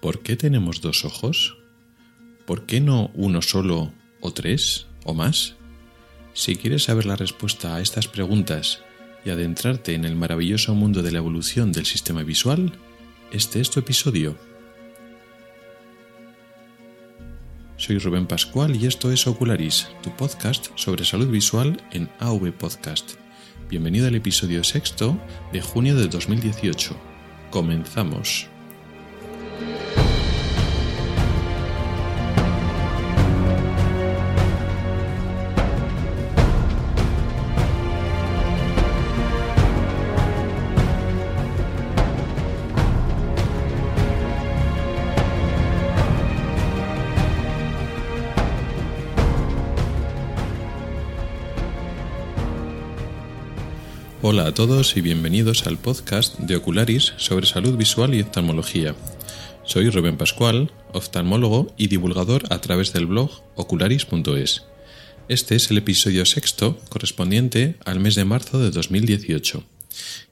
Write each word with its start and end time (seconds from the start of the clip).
¿Por 0.00 0.20
qué 0.20 0.36
tenemos 0.36 0.80
dos 0.80 1.04
ojos? 1.04 1.58
¿Por 2.46 2.66
qué 2.66 2.80
no 2.80 3.10
uno 3.14 3.42
solo 3.42 3.92
o 4.20 4.32
tres 4.32 4.86
o 5.04 5.12
más? 5.12 5.56
Si 6.34 6.54
quieres 6.54 6.84
saber 6.84 7.04
la 7.04 7.16
respuesta 7.16 7.74
a 7.74 7.80
estas 7.80 8.06
preguntas 8.06 8.80
y 9.24 9.30
adentrarte 9.30 9.94
en 9.94 10.04
el 10.04 10.14
maravilloso 10.14 10.74
mundo 10.76 11.02
de 11.02 11.10
la 11.10 11.18
evolución 11.18 11.72
del 11.72 11.84
sistema 11.84 12.22
visual, 12.22 12.72
este 13.32 13.60
es 13.60 13.70
tu 13.70 13.80
episodio. 13.80 14.36
Soy 17.76 17.98
Rubén 17.98 18.26
Pascual 18.26 18.76
y 18.76 18.86
esto 18.86 19.10
es 19.10 19.26
Ocularis, 19.26 19.88
tu 20.02 20.14
podcast 20.14 20.68
sobre 20.76 21.04
salud 21.04 21.28
visual 21.28 21.82
en 21.90 22.08
AV 22.20 22.52
Podcast. 22.52 23.14
Bienvenido 23.68 24.06
al 24.06 24.14
episodio 24.14 24.62
sexto 24.62 25.20
de 25.52 25.60
junio 25.60 25.96
de 25.96 26.06
2018. 26.06 26.96
Comenzamos. 27.50 28.48
Hola 54.20 54.48
a 54.48 54.52
todos 54.52 54.96
y 54.96 55.00
bienvenidos 55.00 55.68
al 55.68 55.78
podcast 55.78 56.40
de 56.40 56.56
Ocularis 56.56 57.12
sobre 57.18 57.46
salud 57.46 57.76
visual 57.76 58.16
y 58.16 58.22
oftalmología. 58.22 58.96
Soy 59.62 59.90
Rubén 59.90 60.16
Pascual, 60.16 60.72
oftalmólogo 60.92 61.72
y 61.76 61.86
divulgador 61.86 62.42
a 62.50 62.60
través 62.60 62.92
del 62.92 63.06
blog 63.06 63.30
ocularis.es. 63.54 64.64
Este 65.28 65.54
es 65.54 65.70
el 65.70 65.78
episodio 65.78 66.26
sexto 66.26 66.80
correspondiente 66.88 67.76
al 67.84 68.00
mes 68.00 68.16
de 68.16 68.24
marzo 68.24 68.58
de 68.58 68.72
2018. 68.72 69.62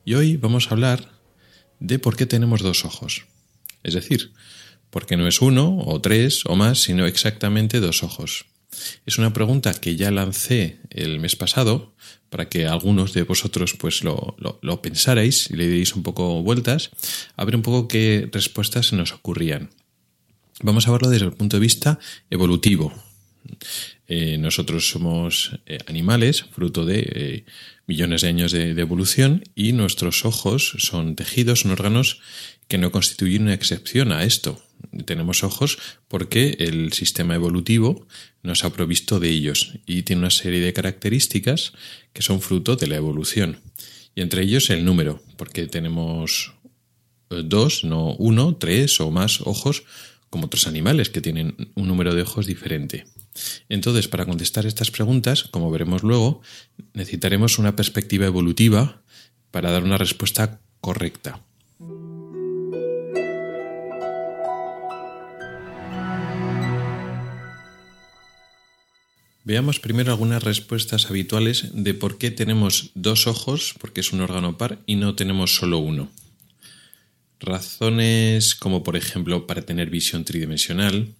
Y 0.04 0.14
hoy 0.14 0.36
vamos 0.36 0.66
a 0.66 0.70
hablar 0.70 1.08
de 1.78 2.00
por 2.00 2.16
qué 2.16 2.26
tenemos 2.26 2.62
dos 2.62 2.84
ojos. 2.84 3.26
Es 3.84 3.94
decir, 3.94 4.32
por 4.90 5.06
qué 5.06 5.16
no 5.16 5.28
es 5.28 5.40
uno 5.40 5.78
o 5.78 6.00
tres 6.00 6.42
o 6.46 6.56
más, 6.56 6.80
sino 6.80 7.06
exactamente 7.06 7.78
dos 7.78 8.02
ojos. 8.02 8.46
Es 9.06 9.18
una 9.18 9.32
pregunta 9.32 9.74
que 9.74 9.96
ya 9.96 10.10
lancé 10.10 10.78
el 10.90 11.20
mes 11.20 11.36
pasado 11.36 11.94
para 12.30 12.48
que 12.48 12.66
algunos 12.66 13.12
de 13.12 13.22
vosotros 13.22 13.74
pues 13.78 14.02
lo, 14.02 14.36
lo, 14.60 14.82
pensarais 14.82 15.50
y 15.50 15.56
le 15.56 15.68
deis 15.68 15.94
un 15.94 16.02
poco 16.02 16.42
vueltas, 16.42 16.90
a 17.36 17.44
ver 17.44 17.56
un 17.56 17.62
poco 17.62 17.88
qué 17.88 18.28
respuestas 18.32 18.88
se 18.88 18.96
nos 18.96 19.12
ocurrían. 19.12 19.70
Vamos 20.62 20.88
a 20.88 20.92
verlo 20.92 21.08
desde 21.08 21.26
el 21.26 21.32
punto 21.32 21.56
de 21.56 21.60
vista 21.60 21.98
evolutivo. 22.30 22.92
Eh, 24.08 24.38
nosotros 24.38 24.88
somos 24.88 25.58
eh, 25.66 25.78
animales, 25.86 26.44
fruto 26.52 26.84
de 26.84 27.00
eh, 27.00 27.44
millones 27.86 28.22
de 28.22 28.28
años 28.28 28.52
de, 28.52 28.70
evolución, 28.70 29.44
y 29.54 29.72
nuestros 29.72 30.24
ojos 30.24 30.76
son 30.78 31.16
tejidos, 31.16 31.60
son 31.60 31.72
órganos 31.72 32.20
que 32.68 32.78
no 32.78 32.92
constituyen 32.92 33.42
una 33.42 33.54
excepción 33.54 34.12
a 34.12 34.24
esto. 34.24 34.60
Tenemos 35.04 35.44
ojos 35.44 35.78
porque 36.08 36.56
el 36.60 36.92
sistema 36.92 37.34
evolutivo 37.34 38.06
nos 38.42 38.64
ha 38.64 38.72
provisto 38.72 39.20
de 39.20 39.30
ellos 39.30 39.74
y 39.86 40.02
tiene 40.02 40.20
una 40.20 40.30
serie 40.30 40.60
de 40.60 40.72
características 40.72 41.72
que 42.12 42.22
son 42.22 42.40
fruto 42.40 42.76
de 42.76 42.86
la 42.86 42.96
evolución. 42.96 43.60
Y 44.14 44.22
entre 44.22 44.42
ellos 44.42 44.70
el 44.70 44.84
número, 44.84 45.22
porque 45.36 45.66
tenemos 45.66 46.54
eh, 47.30 47.42
dos, 47.44 47.84
no 47.84 48.14
uno, 48.14 48.56
tres 48.56 49.00
o 49.00 49.10
más 49.10 49.40
ojos 49.42 49.84
como 50.30 50.46
otros 50.46 50.66
animales 50.66 51.10
que 51.10 51.20
tienen 51.20 51.70
un 51.74 51.86
número 51.86 52.14
de 52.14 52.22
ojos 52.22 52.46
diferente. 52.46 53.06
Entonces, 53.68 54.08
para 54.08 54.26
contestar 54.26 54.66
estas 54.66 54.90
preguntas, 54.90 55.44
como 55.44 55.70
veremos 55.70 56.02
luego, 56.02 56.40
necesitaremos 56.94 57.58
una 57.58 57.76
perspectiva 57.76 58.26
evolutiva 58.26 59.02
para 59.50 59.70
dar 59.70 59.84
una 59.84 59.98
respuesta 59.98 60.60
correcta. 60.80 61.40
Veamos 69.46 69.78
primero 69.78 70.10
algunas 70.10 70.42
respuestas 70.42 71.06
habituales 71.06 71.68
de 71.72 71.94
por 71.94 72.18
qué 72.18 72.32
tenemos 72.32 72.90
dos 72.96 73.28
ojos, 73.28 73.76
porque 73.78 74.00
es 74.00 74.12
un 74.12 74.20
órgano 74.20 74.58
par, 74.58 74.80
y 74.86 74.96
no 74.96 75.14
tenemos 75.14 75.54
solo 75.54 75.78
uno. 75.78 76.10
Razones 77.38 78.56
como 78.56 78.82
por 78.82 78.96
ejemplo 78.96 79.46
para 79.46 79.62
tener 79.62 79.88
visión 79.88 80.24
tridimensional. 80.24 81.14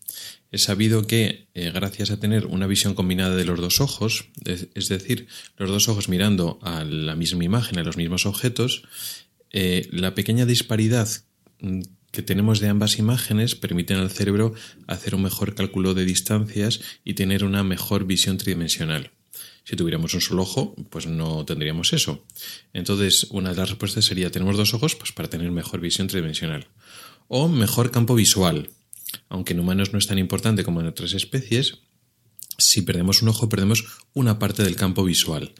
He 0.50 0.58
sabido 0.58 1.06
que 1.06 1.46
eh, 1.54 1.70
gracias 1.70 2.10
a 2.10 2.18
tener 2.18 2.46
una 2.46 2.66
visión 2.66 2.96
combinada 2.96 3.36
de 3.36 3.44
los 3.44 3.60
dos 3.60 3.80
ojos, 3.80 4.26
es, 4.44 4.88
decir, 4.88 5.28
los 5.56 5.70
dos 5.70 5.88
ojos 5.88 6.08
mirando 6.08 6.58
a 6.62 6.82
la 6.82 7.14
misma 7.14 7.44
imagen, 7.44 7.78
a 7.78 7.84
los 7.84 7.96
mismos 7.96 8.26
objetos, 8.26 8.82
eh, 9.52 9.88
la 9.92 10.16
pequeña 10.16 10.46
disparidad 10.46 11.08
que 12.16 12.22
tenemos 12.22 12.60
de 12.60 12.68
ambas 12.68 12.98
imágenes 12.98 13.56
permiten 13.56 13.98
al 13.98 14.10
cerebro 14.10 14.54
hacer 14.86 15.14
un 15.14 15.20
mejor 15.20 15.54
cálculo 15.54 15.92
de 15.92 16.06
distancias 16.06 16.80
y 17.04 17.12
tener 17.12 17.44
una 17.44 17.62
mejor 17.62 18.06
visión 18.06 18.38
tridimensional. 18.38 19.10
Si 19.64 19.76
tuviéramos 19.76 20.14
un 20.14 20.22
solo 20.22 20.40
ojo, 20.40 20.74
pues 20.88 21.06
no 21.06 21.44
tendríamos 21.44 21.92
eso. 21.92 22.24
Entonces, 22.72 23.26
una 23.28 23.50
de 23.50 23.56
las 23.56 23.68
respuestas 23.68 24.06
sería, 24.06 24.30
tenemos 24.30 24.56
dos 24.56 24.72
ojos, 24.72 24.96
pues 24.96 25.12
para 25.12 25.28
tener 25.28 25.50
mejor 25.50 25.80
visión 25.80 26.06
tridimensional. 26.06 26.68
O 27.28 27.48
mejor 27.48 27.90
campo 27.90 28.14
visual. 28.14 28.70
Aunque 29.28 29.52
en 29.52 29.60
humanos 29.60 29.92
no 29.92 29.98
es 29.98 30.06
tan 30.06 30.16
importante 30.16 30.64
como 30.64 30.80
en 30.80 30.86
otras 30.86 31.12
especies, 31.12 31.80
si 32.56 32.80
perdemos 32.80 33.20
un 33.20 33.28
ojo, 33.28 33.50
perdemos 33.50 33.84
una 34.14 34.38
parte 34.38 34.62
del 34.62 34.76
campo 34.76 35.04
visual, 35.04 35.52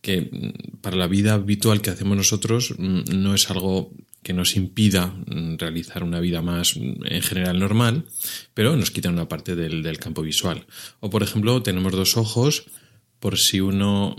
que 0.00 0.22
mm, 0.22 0.80
para 0.80 0.96
la 0.96 1.06
vida 1.06 1.34
habitual 1.34 1.82
que 1.82 1.90
hacemos 1.90 2.16
nosotros 2.16 2.74
mm, 2.78 3.02
no 3.12 3.34
es 3.34 3.50
algo 3.50 3.92
que 4.22 4.32
nos 4.32 4.56
impida 4.56 5.06
mm, 5.06 5.56
realizar 5.58 6.02
una 6.04 6.20
vida 6.20 6.42
más 6.42 6.76
en 6.76 7.22
general 7.22 7.58
normal, 7.58 8.04
pero 8.54 8.76
nos 8.76 8.90
quita 8.90 9.08
una 9.08 9.28
parte 9.28 9.56
del, 9.56 9.98
campo 9.98 10.22
visual. 10.22 10.66
O 11.00 11.10
por 11.10 11.22
ejemplo, 11.22 11.62
tenemos 11.62 11.92
dos 11.92 12.16
ojos 12.16 12.64
por 13.18 13.38
si 13.38 13.60
uno 13.60 14.16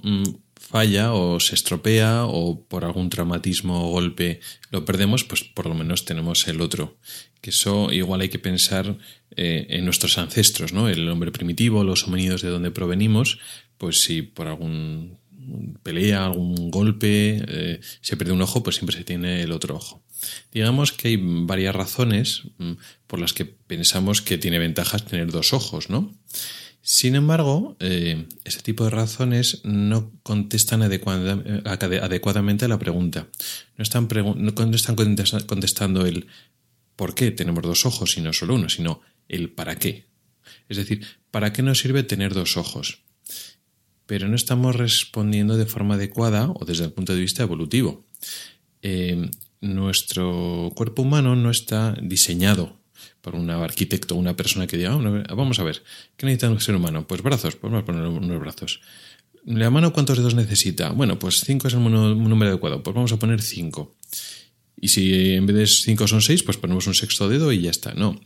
falla 0.71 1.13
o 1.13 1.39
se 1.39 1.55
estropea 1.55 2.25
o 2.25 2.63
por 2.63 2.85
algún 2.85 3.09
traumatismo 3.09 3.87
o 3.87 3.91
golpe 3.91 4.39
lo 4.69 4.85
perdemos, 4.85 5.23
pues 5.23 5.43
por 5.43 5.65
lo 5.65 5.73
menos 5.73 6.05
tenemos 6.05 6.47
el 6.47 6.61
otro. 6.61 6.97
Que 7.41 7.49
eso 7.49 7.91
igual 7.91 8.21
hay 8.21 8.29
que 8.29 8.37
pensar 8.39 8.97
eh, 9.35 9.65
en 9.69 9.85
nuestros 9.85 10.17
ancestros, 10.19 10.71
¿no? 10.71 10.87
El 10.87 11.09
hombre 11.09 11.31
primitivo, 11.31 11.83
los 11.83 12.07
homínidos 12.07 12.43
de 12.43 12.49
donde 12.49 12.69
provenimos, 12.69 13.39
pues 13.77 14.01
si 14.03 14.21
por 14.21 14.47
algún 14.47 15.17
pelea, 15.83 16.25
algún 16.25 16.71
golpe, 16.71 17.43
eh, 17.47 17.79
se 18.01 18.17
pierde 18.17 18.33
un 18.33 18.41
ojo, 18.41 18.63
pues 18.63 18.75
siempre 18.77 18.97
se 18.97 19.03
tiene 19.03 19.41
el 19.41 19.51
otro 19.51 19.75
ojo. 19.75 20.03
Digamos 20.51 20.91
que 20.91 21.09
hay 21.09 21.19
varias 21.19 21.75
razones 21.75 22.43
mm, 22.57 22.73
por 23.07 23.19
las 23.19 23.33
que 23.33 23.45
pensamos 23.45 24.21
que 24.21 24.37
tiene 24.37 24.59
ventajas 24.59 25.05
tener 25.05 25.31
dos 25.31 25.53
ojos, 25.53 25.89
¿no? 25.89 26.13
Sin 26.83 27.15
embargo, 27.15 27.77
eh, 27.79 28.25
este 28.43 28.63
tipo 28.63 28.83
de 28.83 28.89
razones 28.89 29.61
no 29.63 30.11
contestan 30.23 30.81
adecuadamente 30.81 32.65
a 32.65 32.67
la 32.67 32.79
pregunta. 32.79 33.27
No 33.77 33.83
están, 33.83 34.07
no 34.37 34.53
están 34.75 34.95
contestando 35.45 36.05
el 36.07 36.25
por 36.95 37.13
qué 37.13 37.29
tenemos 37.31 37.63
dos 37.63 37.85
ojos 37.85 38.17
y 38.17 38.21
no 38.21 38.33
solo 38.33 38.55
uno, 38.55 38.67
sino 38.67 39.01
el 39.27 39.51
para 39.51 39.75
qué. 39.75 40.07
Es 40.69 40.77
decir, 40.77 41.05
¿para 41.29 41.53
qué 41.53 41.61
nos 41.61 41.79
sirve 41.79 42.01
tener 42.03 42.33
dos 42.33 42.57
ojos? 42.57 43.03
Pero 44.11 44.27
no 44.27 44.35
estamos 44.35 44.75
respondiendo 44.75 45.55
de 45.55 45.65
forma 45.65 45.95
adecuada 45.95 46.51
o 46.51 46.65
desde 46.65 46.83
el 46.83 46.91
punto 46.91 47.15
de 47.15 47.21
vista 47.21 47.43
evolutivo. 47.43 48.03
Eh, 48.81 49.31
nuestro 49.61 50.69
cuerpo 50.75 51.03
humano 51.03 51.37
no 51.37 51.49
está 51.49 51.95
diseñado 52.01 52.77
por 53.21 53.35
un 53.35 53.49
arquitecto 53.49 54.15
una 54.15 54.35
persona 54.35 54.67
que 54.67 54.75
diga, 54.75 54.91
ah, 54.91 55.33
vamos 55.33 55.59
a 55.59 55.63
ver, 55.63 55.81
¿qué 56.17 56.25
necesita 56.25 56.49
un 56.49 56.59
ser 56.59 56.75
humano? 56.75 57.07
Pues 57.07 57.21
brazos, 57.21 57.55
pues 57.55 57.71
vamos 57.71 57.83
a 57.83 57.85
poner 57.85 58.03
unos 58.03 58.37
brazos. 58.41 58.81
¿La 59.45 59.69
mano 59.69 59.93
cuántos 59.93 60.17
dedos 60.17 60.35
necesita? 60.35 60.89
Bueno, 60.89 61.17
pues 61.17 61.39
cinco 61.45 61.69
es 61.69 61.73
el 61.73 61.81
número 61.81 62.51
adecuado, 62.51 62.83
pues 62.83 62.93
vamos 62.93 63.13
a 63.13 63.17
poner 63.17 63.41
cinco. 63.41 63.95
Y 64.75 64.89
si 64.89 65.35
en 65.35 65.45
vez 65.45 65.55
de 65.55 65.67
cinco 65.67 66.05
son 66.09 66.21
seis, 66.21 66.43
pues 66.43 66.57
ponemos 66.57 66.85
un 66.85 66.95
sexto 66.95 67.29
dedo 67.29 67.53
y 67.53 67.61
ya 67.61 67.71
está. 67.71 67.93
No, 67.93 68.19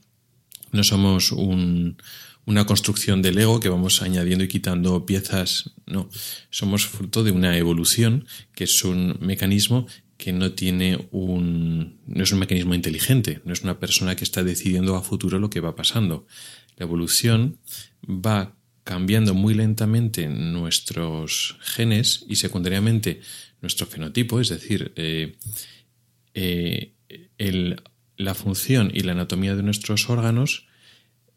no 0.71 0.83
somos 0.83 1.31
un, 1.31 1.97
una 2.45 2.65
construcción 2.65 3.21
del 3.21 3.37
ego 3.37 3.59
que 3.59 3.69
vamos 3.69 4.01
añadiendo 4.01 4.43
y 4.43 4.47
quitando 4.47 5.05
piezas. 5.05 5.71
No, 5.85 6.09
somos 6.49 6.85
fruto 6.85 7.23
de 7.23 7.31
una 7.31 7.57
evolución 7.57 8.27
que 8.53 8.65
es 8.65 8.83
un 8.83 9.17
mecanismo 9.19 9.87
que 10.17 10.31
no 10.31 10.53
tiene 10.53 11.07
un 11.11 11.99
no 12.05 12.23
es 12.23 12.31
un 12.31 12.39
mecanismo 12.39 12.73
inteligente, 12.73 13.41
no 13.43 13.53
es 13.53 13.63
una 13.63 13.79
persona 13.79 14.15
que 14.15 14.23
está 14.23 14.43
decidiendo 14.43 14.95
a 14.95 15.01
futuro 15.01 15.39
lo 15.39 15.49
que 15.49 15.59
va 15.59 15.75
pasando. 15.75 16.25
La 16.77 16.85
evolución 16.85 17.57
va 18.03 18.55
cambiando 18.83 19.33
muy 19.33 19.55
lentamente 19.55 20.27
nuestros 20.27 21.57
genes 21.61 22.23
y 22.29 22.35
secundariamente 22.35 23.21
nuestro 23.61 23.87
fenotipo, 23.87 24.39
es 24.39 24.49
decir, 24.49 24.93
eh, 24.95 25.37
eh, 26.35 26.93
la 28.17 28.35
función 28.35 28.91
y 28.93 29.01
la 29.01 29.13
anatomía 29.13 29.55
de 29.55 29.63
nuestros 29.63 30.09
órganos 30.09 30.67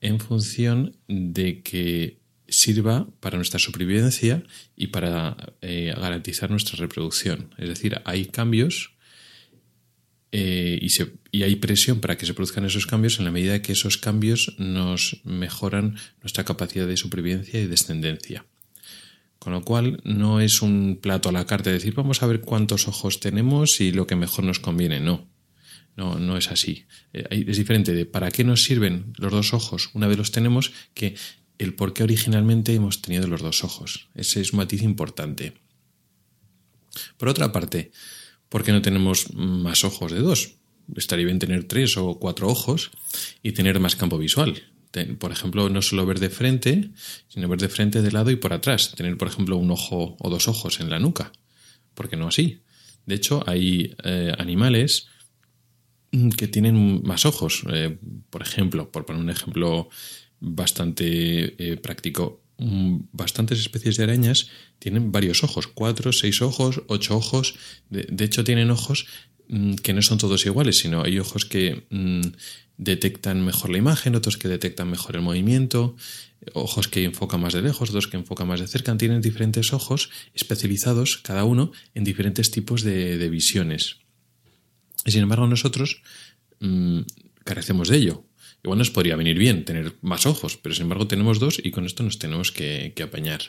en 0.00 0.20
función 0.20 0.96
de 1.08 1.62
que 1.62 2.18
sirva 2.48 3.08
para 3.20 3.36
nuestra 3.36 3.58
supervivencia 3.58 4.42
y 4.74 4.88
para 4.88 5.36
eh, 5.60 5.94
garantizar 5.96 6.50
nuestra 6.50 6.78
reproducción. 6.78 7.54
Es 7.58 7.68
decir, 7.68 8.00
hay 8.04 8.26
cambios 8.26 8.94
eh, 10.32 10.78
y, 10.80 10.88
y, 11.30 11.42
hay 11.42 11.56
presión 11.56 12.00
para 12.00 12.16
que 12.16 12.26
se 12.26 12.34
produzcan 12.34 12.64
esos 12.64 12.86
cambios 12.86 13.18
en 13.18 13.24
la 13.24 13.30
medida 13.30 13.62
que 13.62 13.72
esos 13.72 13.96
cambios 13.96 14.54
nos 14.58 15.20
mejoran 15.24 15.96
nuestra 16.20 16.44
capacidad 16.44 16.86
de 16.86 16.96
supervivencia 16.96 17.60
y 17.60 17.66
descendencia. 17.66 18.44
Con 19.38 19.52
lo 19.52 19.62
cual 19.62 20.00
no 20.04 20.40
es 20.40 20.62
un 20.62 20.98
plato 21.00 21.28
a 21.28 21.32
la 21.32 21.46
carta 21.46 21.70
de 21.70 21.74
decir 21.74 21.94
vamos 21.94 22.22
a 22.22 22.26
ver 22.26 22.40
cuántos 22.40 22.88
ojos 22.88 23.20
tenemos 23.20 23.80
y 23.80 23.92
lo 23.92 24.06
que 24.06 24.16
mejor 24.16 24.44
nos 24.44 24.58
conviene. 24.58 25.00
No, 25.00 25.26
no, 25.98 26.18
no 26.20 26.36
es 26.36 26.50
así. 26.52 26.86
Eh, 27.12 27.44
es 27.48 27.56
diferente 27.56 27.92
de 27.92 28.06
para 28.06 28.30
qué 28.30 28.44
nos 28.44 28.62
sirven 28.62 29.12
los 29.16 29.32
dos 29.32 29.52
ojos 29.52 29.90
una 29.94 30.06
vez 30.06 30.16
los 30.16 30.30
tenemos 30.30 30.72
que 30.94 31.16
el 31.58 31.74
por 31.74 31.92
qué 31.92 32.04
originalmente 32.04 32.72
hemos 32.72 33.02
tenido 33.02 33.26
los 33.26 33.42
dos 33.42 33.64
ojos. 33.64 34.08
Ese 34.14 34.40
es 34.40 34.52
un 34.52 34.58
matiz 34.58 34.82
importante. 34.82 35.54
Por 37.16 37.28
otra 37.28 37.50
parte, 37.50 37.90
¿por 38.48 38.62
qué 38.62 38.70
no 38.70 38.80
tenemos 38.80 39.34
más 39.34 39.82
ojos 39.82 40.12
de 40.12 40.20
dos? 40.20 40.54
Estaría 40.94 41.26
bien 41.26 41.40
tener 41.40 41.64
tres 41.64 41.96
o 41.96 42.14
cuatro 42.20 42.48
ojos 42.48 42.92
y 43.42 43.52
tener 43.52 43.80
más 43.80 43.96
campo 43.96 44.18
visual. 44.18 44.62
Por 45.18 45.32
ejemplo, 45.32 45.68
no 45.68 45.82
solo 45.82 46.06
ver 46.06 46.20
de 46.20 46.30
frente, 46.30 46.90
sino 47.26 47.48
ver 47.48 47.58
de 47.58 47.68
frente, 47.68 48.02
de 48.02 48.12
lado 48.12 48.30
y 48.30 48.36
por 48.36 48.52
atrás. 48.52 48.94
Tener, 48.96 49.18
por 49.18 49.28
ejemplo, 49.28 49.56
un 49.56 49.70
ojo 49.70 50.16
o 50.18 50.30
dos 50.30 50.46
ojos 50.46 50.78
en 50.80 50.90
la 50.90 51.00
nuca. 51.00 51.32
¿Por 51.94 52.08
qué 52.08 52.16
no 52.16 52.28
así? 52.28 52.62
De 53.04 53.16
hecho, 53.16 53.42
hay 53.46 53.94
eh, 54.04 54.32
animales 54.38 55.08
que 56.36 56.48
tienen 56.48 57.02
más 57.02 57.26
ojos. 57.26 57.64
Eh, 57.70 57.98
por 58.30 58.42
ejemplo, 58.42 58.90
por 58.90 59.06
poner 59.06 59.22
un 59.22 59.30
ejemplo 59.30 59.88
bastante 60.40 61.72
eh, 61.72 61.76
práctico. 61.76 62.42
Mm, 62.58 63.00
bastantes 63.12 63.60
especies 63.60 63.96
de 63.96 64.04
arañas 64.04 64.48
tienen 64.78 65.12
varios 65.12 65.44
ojos, 65.44 65.68
cuatro, 65.68 66.12
seis 66.12 66.42
ojos, 66.42 66.82
ocho 66.88 67.16
ojos. 67.16 67.54
De, 67.90 68.24
hecho, 68.24 68.44
tienen 68.44 68.70
ojos 68.70 69.06
mm, 69.48 69.74
que 69.76 69.92
no 69.92 70.02
son 70.02 70.18
todos 70.18 70.44
iguales, 70.46 70.78
sino 70.78 71.02
hay 71.02 71.18
ojos 71.18 71.44
que 71.44 71.86
mm, 71.90 72.22
detectan 72.78 73.44
mejor 73.44 73.70
la 73.70 73.78
imagen, 73.78 74.14
otros 74.14 74.38
que 74.38 74.48
detectan 74.48 74.90
mejor 74.90 75.16
el 75.16 75.22
movimiento, 75.22 75.96
ojos 76.54 76.88
que 76.88 77.04
enfocan 77.04 77.40
más 77.40 77.52
de 77.52 77.62
lejos, 77.62 77.90
otros 77.90 78.06
que 78.06 78.16
enfocan 78.16 78.48
más 78.48 78.60
de 78.60 78.68
cerca. 78.68 78.96
Tienen 78.96 79.20
diferentes 79.20 79.72
ojos 79.72 80.10
especializados, 80.34 81.18
cada 81.18 81.44
uno, 81.44 81.72
en 81.94 82.04
diferentes 82.04 82.50
tipos 82.50 82.82
de, 82.82 83.28
visiones. 83.28 83.98
Y 85.04 85.12
sin 85.12 85.22
embargo, 85.22 85.46
nosotros 85.46 86.02
carecemos 87.44 87.88
de 87.88 87.96
ello. 87.96 88.24
Igual 88.62 88.78
nos 88.78 88.90
podría 88.90 89.16
venir 89.16 89.38
bien 89.38 89.64
tener 89.64 89.96
más 90.02 90.26
ojos, 90.26 90.56
pero 90.56 90.74
sin 90.74 90.82
embargo 90.82 91.06
tenemos 91.06 91.38
dos 91.38 91.60
y 91.62 91.70
con 91.70 91.86
esto 91.86 92.02
nos 92.02 92.18
tenemos 92.18 92.50
que, 92.50 92.92
apañar. 93.02 93.40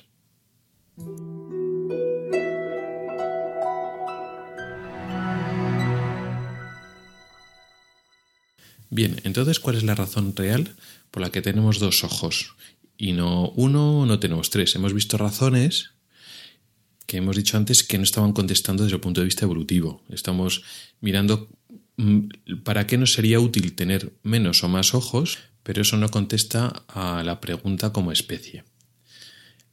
Bien, 8.91 9.19
entonces, 9.23 9.59
¿cuál 9.59 9.75
es 9.75 9.83
la 9.83 9.95
razón 9.95 10.35
real 10.35 10.75
por 11.11 11.21
la 11.21 11.31
que 11.31 11.41
tenemos 11.41 11.79
dos 11.79 12.03
ojos? 12.03 12.55
Y 12.97 13.13
no 13.13 13.49
uno, 13.51 14.05
no 14.05 14.19
tenemos 14.19 14.49
tres. 14.49 14.75
Hemos 14.75 14.93
visto 14.93 15.17
razones 15.17 15.91
que 17.09 17.17
hemos 17.17 17.35
dicho 17.35 17.57
antes 17.57 17.83
que 17.83 17.97
no 17.97 18.03
estaban 18.03 18.33
contestando 18.33 18.83
desde 18.83 18.95
el 18.95 19.01
punto 19.01 19.21
de 19.21 19.25
vista 19.25 19.45
evolutivo. 19.45 20.03
Estamos 20.09 20.61
mirando 21.01 21.49
Mm, 21.99 22.29
¿para 22.63 22.87
qué 22.87 22.97
nos 22.97 23.11
sería 23.11 23.41
útil 23.41 23.75
tener 23.75 24.13
menos 24.23 24.63
o 24.63 24.69
más 24.69 24.93
ojos? 24.93 25.37
Pero 25.63 25.81
eso 25.81 25.97
no 25.97 26.07
contesta 26.07 26.85
a 26.87 27.23
la 27.25 27.41
pregunta 27.41 27.91
como 27.91 28.13
especie. 28.13 28.63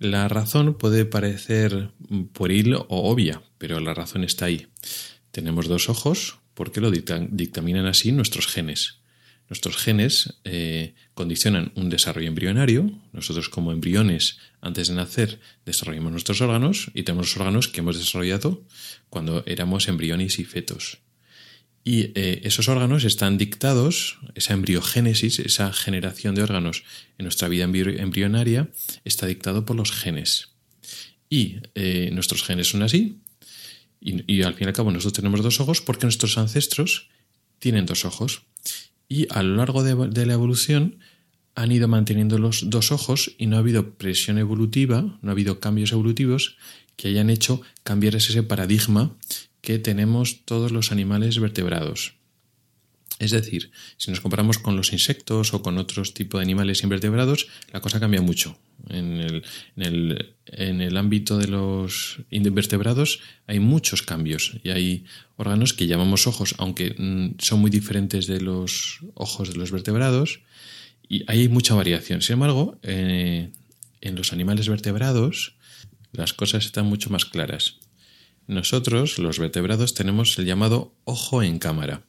La 0.01 0.27
razón 0.27 0.75
puede 0.75 1.05
parecer 1.05 1.93
pueril 2.33 2.75
o 2.75 2.87
obvia, 2.89 3.43
pero 3.59 3.79
la 3.79 3.95
razón 3.95 4.25
está 4.25 4.47
ahí. 4.47 4.67
Tenemos 5.31 5.69
dos 5.69 5.89
ojos 5.89 6.41
porque 6.55 6.81
lo 6.81 6.91
dictaminan 6.91 7.87
así 7.87 8.11
nuestros 8.11 8.49
genes. 8.49 8.99
Nuestros 9.49 9.77
genes 9.77 10.35
eh, 10.45 10.95
condicionan 11.15 11.73
un 11.77 11.89
desarrollo 11.89 12.29
embrionario. 12.29 12.91
Nosotros 13.13 13.49
como 13.49 13.73
embriones, 13.73 14.39
antes 14.61 14.89
de 14.89 14.95
nacer, 14.95 15.41
desarrollamos 15.65 16.13
nuestros 16.13 16.41
órganos 16.41 16.91
y 16.95 17.05
tenemos 17.05 17.27
los 17.27 17.37
órganos 17.37 17.69
que 17.69 17.81
hemos 17.81 17.99
desarrollado 17.99 18.65
cuando 19.09 19.45
éramos 19.47 19.89
embriones 19.89 20.39
y 20.39 20.45
fetos. 20.45 20.99
Y 21.85 22.11
eh, 22.17 22.41
esos 22.43 22.69
órganos 22.69 23.05
están 23.05 23.39
dictados, 23.39 24.19
esa 24.35 24.55
embriogénesis, 24.55 25.39
esa 25.39 25.73
generación 25.73 26.35
de 26.35 26.43
órganos 26.43 26.83
en 27.17 27.25
nuestra 27.25 27.47
vida 27.47 27.63
embrionaria, 27.63 28.69
está 29.05 29.27
dictado 29.27 29.65
por 29.65 29.77
los 29.77 29.93
genes. 29.93 30.49
Y 31.31 31.59
eh, 31.77 32.11
nuestros 32.13 32.43
genes 32.43 32.69
son 32.69 32.83
así, 32.83 33.21
y, 34.01 34.43
al 34.43 34.55
fin 34.55 34.67
y 34.67 34.69
al 34.69 34.73
cabo 34.73 34.91
nosotros 34.91 35.15
tenemos 35.15 35.43
dos 35.43 35.61
ojos 35.61 35.81
porque 35.81 36.07
nuestros 36.07 36.39
ancestros 36.39 37.09
tienen 37.59 37.87
dos 37.87 38.05
ojos. 38.05 38.43
Y 39.09 39.27
a 39.31 39.43
lo 39.43 39.57
largo 39.57 39.83
de, 39.83 40.27
la 40.27 40.33
evolución 40.33 40.99
han 41.55 41.73
ido 41.73 41.89
manteniendo 41.89 42.39
los 42.39 42.69
dos 42.69 42.93
ojos 42.93 43.35
y 43.39 43.47
no 43.47 43.57
ha 43.57 43.61
habido 43.61 43.95
presión 43.95 44.39
evolutiva, 44.39 45.19
no 45.23 45.29
ha 45.29 45.33
habido 45.33 45.61
cambios 45.61 45.93
evolutivos 45.93 46.57
que 46.97 47.09
hayan 47.09 47.31
hecho 47.31 47.63
cambiar 47.83 48.17
ese 48.17 48.43
paradigma 48.43 49.17
que 49.61 49.79
tenemos 49.79 50.45
todos 50.45 50.73
los 50.73 50.93
animales 50.93 51.39
vertebrados. 51.39 52.15
Es 53.19 53.31
decir, 53.31 53.71
si 53.97 54.11
nos 54.11 54.21
comparamos 54.21 54.59
con 54.59 54.77
los 54.77 54.93
insectos 54.93 55.55
o 55.55 55.63
con 55.63 55.79
otros 55.79 56.13
tipos 56.13 56.39
de 56.39 56.45
animales 56.45 56.83
invertebrados, 56.83 57.49
la 57.73 57.81
cosa 57.81 58.01
cambia 58.01 58.21
mucho. 58.21 58.59
En 58.89 59.43
el, 59.77 60.97
ámbito 60.97 61.39
de 61.39 61.49
los 61.49 62.19
invertebrados 62.31 63.21
hay 63.47 63.59
muchos 63.59 64.03
cambios 64.03 64.59
y 64.63 64.71
hay 64.71 65.05
órganos 65.37 65.73
que 65.73 65.87
llamamos 65.87 66.27
ojos, 66.27 66.55
aunque 66.59 66.95
mm, 66.97 67.37
son 67.39 67.61
muy 67.61 67.71
diferentes 67.71 68.27
de 68.27 68.41
los 68.41 69.01
ojos 69.15 69.53
de 69.53 69.59
los 69.59 69.73
vertebrados, 69.73 70.41
y 71.09 71.25
hay 71.27 71.49
mucha 71.49 71.75
variación. 71.75 72.23
Sin 72.23 72.35
embargo, 72.35 72.79
eh, 72.83 73.51
en 74.01 74.15
los 74.15 74.33
animales 74.33 74.69
vertebrados 74.69 75.55
las 76.13 76.33
cosas 76.33 76.65
están 76.65 76.87
mucho 76.87 77.11
más 77.11 77.25
claras. 77.25 77.77
Nosotros, 78.47 79.19
los 79.19 79.39
vertebrados, 79.39 79.95
tenemos 79.95 80.39
el 80.39 80.47
llamado 80.47 80.95
ojo 81.05 81.43
en 81.43 81.59
cámara, 81.59 82.03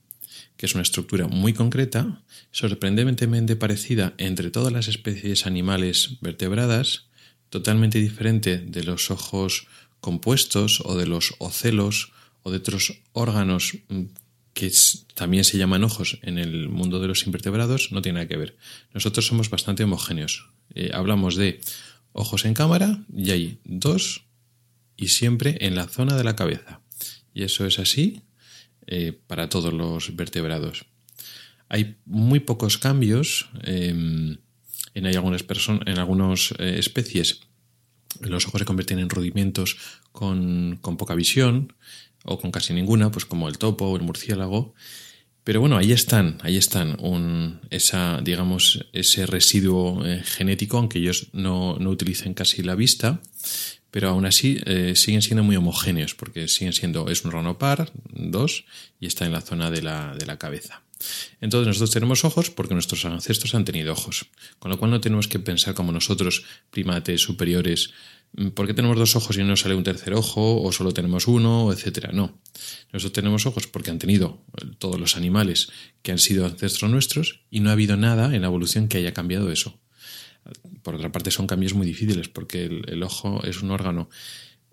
que 0.57 0.65
es 0.65 0.74
una 0.74 0.81
estructura 0.81 1.27
muy 1.27 1.54
concreta, 1.54 2.24
sorprendentemente 2.52 3.56
parecida 3.56 4.14
entre 4.18 4.49
todas 4.49 4.73
las 4.73 4.87
especies 4.87 5.45
animales 5.45 6.18
vertebradas, 6.21 7.06
totalmente 7.49 7.99
diferente 7.99 8.57
de 8.57 8.83
los 8.83 9.11
ojos 9.11 9.68
compuestos 10.02 10.81
o 10.83 10.97
de 10.97 11.06
los 11.06 11.35
ocelos 11.37 12.11
o 12.44 12.52
de 12.52 12.57
otros 12.57 13.02
órganos 13.14 13.78
mm, 13.87 14.04
que 14.54 14.71
también 15.14 15.44
se 15.44 15.59
llaman 15.59 15.83
ojos 15.83 16.18
en 16.23 16.40
el 16.40 16.68
mundo 16.69 16.99
de 16.99 17.07
los 17.07 17.26
invertebrados, 17.28 17.92
no 17.92 18.02
tiene 18.02 18.18
nada 18.18 18.28
que 18.28 18.37
ver. 18.37 18.57
Nosotros 18.92 19.28
somos 19.28 19.52
bastante 19.52 19.83
homogéneos. 19.83 20.49
Eh, 20.73 20.90
hablamos 20.94 21.35
de 21.35 21.61
ojos 22.11 22.44
en 22.45 22.56
cámara 22.56 23.04
y 23.16 23.30
hay 23.30 23.59
dos 23.64 24.23
y 24.95 25.09
siempre 25.09 25.57
en 25.61 25.76
la 25.76 25.87
zona 25.87 26.16
de 26.16 26.23
la 26.23 26.35
cabeza. 26.35 26.81
Y 27.35 27.44
eso 27.44 27.68
es 27.68 27.78
así 27.78 28.23
eh, 28.87 29.19
para 29.27 29.49
todos 29.49 29.73
los 29.73 30.15
vertebrados. 30.15 30.85
Hay 31.69 31.97
muy 32.06 32.39
pocos 32.39 32.77
cambios 32.77 33.49
em, 33.63 34.37
en, 34.94 35.06
hay 35.06 35.15
algunas 35.15 35.44
en 35.85 35.99
algunas 35.99 36.53
eh, 36.57 36.75
especies. 36.79 37.41
Los 38.21 38.47
ojos 38.47 38.59
se 38.59 38.65
convierten 38.65 38.99
en 38.99 39.09
rudimentos 39.09 39.77
con, 40.11 40.79
poca 40.81 41.15
visión 41.15 41.73
o 42.23 42.39
con 42.39 42.51
casi 42.51 42.73
ninguna, 42.73 43.11
pues 43.11 43.25
como 43.25 43.49
el 43.49 43.57
topo 43.57 43.87
o 43.87 43.95
el 43.97 44.03
murciélago. 44.03 44.73
Pero 45.44 45.61
bueno, 45.61 45.77
ahí 45.77 45.91
están, 45.91 46.39
ahí 46.41 46.57
están, 46.57 46.97
esa, 47.69 48.21
digamos, 48.21 48.85
ese 48.91 49.25
residuo 49.25 50.06
eh, 50.06 50.21
genético, 50.23 50.77
aunque 50.77 50.99
ellos 50.99 51.27
no, 51.31 51.77
no, 51.79 51.89
utilicen 51.89 52.33
casi 52.33 52.63
la 52.63 52.75
vista, 52.75 53.21
pero 53.97 54.09
aún 54.09 54.27
así 54.27 54.61
eh, 54.68 54.94
siguen 54.95 55.23
siendo 55.23 55.44
muy 55.44 55.56
homogéneos 55.56 56.13
porque 56.13 56.47
siguen 56.47 56.71
siendo, 56.71 57.09
es 57.09 57.25
un 57.25 57.30
órgano 57.30 57.57
par, 57.57 57.92
dos, 58.13 58.66
y 58.99 59.07
está 59.07 59.25
en 59.25 59.31
la 59.31 59.42
zona 59.42 59.71
de 59.71 59.81
la, 59.81 60.13
de 60.16 60.27
la 60.27 60.37
cabeza. 60.37 60.83
Entonces 61.42 61.66
nosotros 61.66 61.89
tenemos 61.89 62.23
ojos 62.23 62.51
porque 62.51 62.75
nuestros 62.75 63.04
ancestros 63.06 63.56
han 63.56 63.66
tenido 63.66 63.94
ojos, 63.94 64.27
con 64.59 64.69
lo 64.69 64.77
cual 64.77 64.92
no 64.92 65.01
tenemos 65.01 65.27
que 65.27 65.39
pensar 65.39 65.73
como 65.73 65.92
nosotros, 65.92 66.44
primates 66.69 67.21
superiores, 67.21 67.89
mm, 68.33 68.49
¿por 68.49 68.68
qué 68.68 68.75
tenemos 68.75 68.97
dos 68.99 69.16
ojos 69.16 69.35
y 69.35 69.44
no 69.44 69.57
sale 69.57 69.73
un 69.73 69.83
tercer 69.83 70.13
ojo 70.13 70.61
o 70.61 70.71
solo 70.71 70.92
tenemos 70.92 71.27
uno, 71.27 71.73
etcétera? 71.73 72.11
No. 72.13 72.39
Nosotros 72.94 73.13
tenemos 73.13 73.47
ojos 73.47 73.66
porque 73.66 73.89
han 73.89 73.97
tenido 73.97 74.44
eh, 74.61 74.68
todos 74.77 74.99
los 74.99 75.18
animales 75.18 75.69
que 76.04 76.11
han 76.11 76.19
sido 76.19 76.45
ancestros 76.45 76.92
nuestros 76.92 77.39
y 77.49 77.61
no 77.61 77.71
ha 77.71 77.73
habido 77.73 77.97
nada 77.97 78.35
en 78.35 78.42
la 78.42 78.47
evolución 78.47 78.89
que 78.89 78.99
haya 78.99 79.16
cambiado 79.16 79.51
eso. 79.51 79.80
Por 80.83 80.95
otra 80.95 81.11
parte, 81.11 81.31
son 81.31 81.47
cambios 81.47 81.73
muy 81.73 81.85
difíciles 81.85 82.30
porque 82.30 82.66
el, 82.66 83.04
ojo 83.04 83.44
es 83.44 83.61
un 83.61 83.71
órgano 83.71 84.09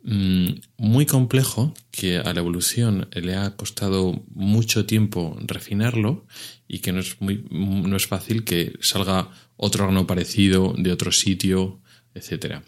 mm, 0.02 0.48
muy 0.76 1.06
complejo 1.06 1.74
que 1.90 2.18
a 2.18 2.32
la 2.32 2.40
evolución 2.40 3.08
le 3.12 3.36
ha 3.36 3.56
costado 3.56 4.22
mucho 4.34 4.86
tiempo 4.86 5.36
refinarlo 5.40 6.26
y 6.68 6.80
que 6.80 6.92
no 6.92 7.00
es, 7.00 7.20
muy, 7.20 7.44
no 7.50 7.96
es 7.96 8.06
fácil 8.06 8.44
que 8.44 8.74
salga 8.80 9.30
otro 9.56 9.84
órgano 9.84 10.06
parecido 10.06 10.74
de 10.76 10.92
otro 10.92 11.12
sitio, 11.12 11.80
etcétera. 12.14 12.62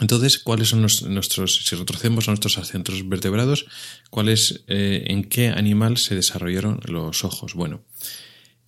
Entonces, 0.00 0.38
¿cuáles 0.38 0.68
son 0.68 0.80
nuestros, 0.82 1.64
si 1.64 1.76
retrocedemos 1.76 2.26
a 2.26 2.32
nuestros 2.32 2.54
centros 2.66 3.08
vertebrados, 3.08 3.66
cuáles, 4.10 4.64
eh, 4.66 5.04
en 5.06 5.24
qué 5.24 5.48
animal 5.48 5.98
se 5.98 6.16
desarrollaron 6.16 6.80
los 6.84 7.24
ojos? 7.24 7.54
Bueno, 7.54 7.84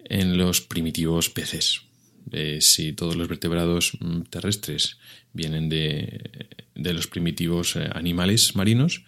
en 0.04 0.38
los 0.38 0.60
primitivos 0.60 1.28
peces. 1.30 1.85
Eh, 2.32 2.58
si 2.60 2.92
todos 2.92 3.16
los 3.16 3.28
vertebrados 3.28 3.96
mm, 4.00 4.22
terrestres 4.22 4.98
vienen 5.32 5.68
de, 5.68 6.48
de 6.74 6.92
los 6.92 7.06
primitivos 7.06 7.76
eh, 7.76 7.88
animales 7.92 8.56
marinos, 8.56 9.04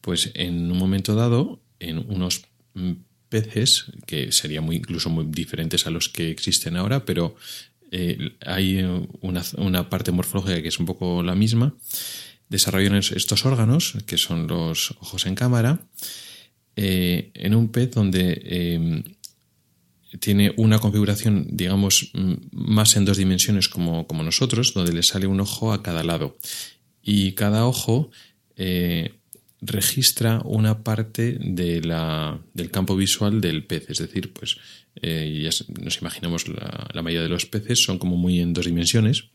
pues 0.00 0.30
en 0.34 0.70
un 0.70 0.78
momento 0.78 1.14
dado, 1.14 1.60
en 1.80 1.98
unos 1.98 2.44
mm, 2.74 2.92
peces, 3.28 3.86
que 4.06 4.32
serían 4.32 4.64
muy, 4.64 4.76
incluso 4.76 5.10
muy 5.10 5.26
diferentes 5.28 5.86
a 5.86 5.90
los 5.90 6.08
que 6.08 6.30
existen 6.30 6.76
ahora, 6.76 7.04
pero 7.04 7.36
eh, 7.90 8.36
hay 8.44 8.82
una, 9.20 9.90
parte 9.90 10.12
morfológica 10.12 10.62
que 10.62 10.68
es 10.68 10.78
un 10.78 10.86
poco 10.86 11.22
la 11.22 11.34
misma, 11.34 11.74
desarrollan 12.48 12.94
estos 12.96 13.44
órganos, 13.44 13.94
que 14.06 14.18
son 14.18 14.46
los 14.46 14.92
ojos 15.00 15.26
en 15.26 15.34
cámara, 15.34 15.80
en 16.74 17.54
un 17.54 17.68
pez 17.70 17.90
donde 17.90 18.40
em, 18.44 19.02
tiene 20.20 20.52
una 20.56 20.78
configuración, 20.78 21.46
digamos, 21.50 22.10
más 22.52 22.96
en 22.96 23.04
dos 23.04 23.16
dimensiones 23.16 23.68
como, 23.68 24.06
nosotros, 24.22 24.74
donde 24.74 24.92
le 24.92 25.02
sale 25.02 25.26
un 25.26 25.40
ojo 25.40 25.72
a 25.72 25.82
cada 25.82 26.04
lado. 26.04 26.36
Y 27.02 27.32
cada 27.32 27.66
ojo 27.66 28.10
eh, 28.56 29.14
registra 29.62 30.42
una 30.44 30.82
parte 30.82 31.38
de 31.40 31.82
la, 31.82 32.40
del 32.52 32.70
campo 32.70 32.96
visual 32.96 33.40
del 33.40 33.64
pez, 33.64 33.88
es 33.88 33.98
decir, 33.98 34.32
pues 34.32 34.58
eh, 35.00 35.40
ya 35.42 35.50
nos 35.80 36.00
imaginamos 36.00 36.48
la, 36.48 37.02
mayoría 37.02 37.22
de 37.22 37.28
los 37.28 37.46
peces 37.46 37.82
son 37.82 37.98
como 37.98 38.16
muy 38.16 38.40
en 38.40 38.52
dos 38.52 38.66
dimensiones, 38.66 39.28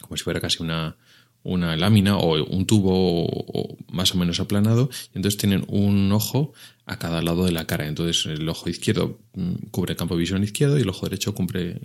como 0.00 0.16
si 0.16 0.22
fuera 0.22 0.40
casi 0.40 0.62
una, 0.62 0.96
una 1.42 1.76
lámina 1.76 2.16
o 2.16 2.42
un 2.44 2.66
tubo 2.66 3.76
más 3.90 4.14
o 4.14 4.18
menos 4.18 4.38
aplanado, 4.38 4.88
y 5.12 5.18
entonces 5.18 5.38
tienen 5.38 5.64
un 5.68 6.10
ojo 6.12 6.52
a 6.86 6.98
cada 6.98 7.22
lado 7.22 7.44
de 7.44 7.52
la 7.52 7.66
cara. 7.66 7.86
Entonces 7.86 8.26
el 8.26 8.48
ojo 8.48 8.68
izquierdo 8.68 9.18
mm, 9.34 9.52
cubre 9.70 9.96
campo 9.96 10.14
de 10.14 10.20
visión 10.20 10.42
izquierdo 10.42 10.78
y 10.78 10.82
el 10.82 10.88
ojo 10.88 11.06
derecho 11.06 11.34
cubre, 11.34 11.80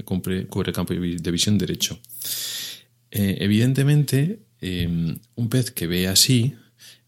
campo 0.74 0.94
de 0.94 1.32
visión 1.32 1.58
derecho. 1.58 2.00
Eh, 3.12 3.38
evidentemente, 3.40 4.40
em, 4.62 5.18
un 5.36 5.50
pez 5.50 5.72
que 5.72 5.88
ve 5.88 6.08
así 6.08 6.56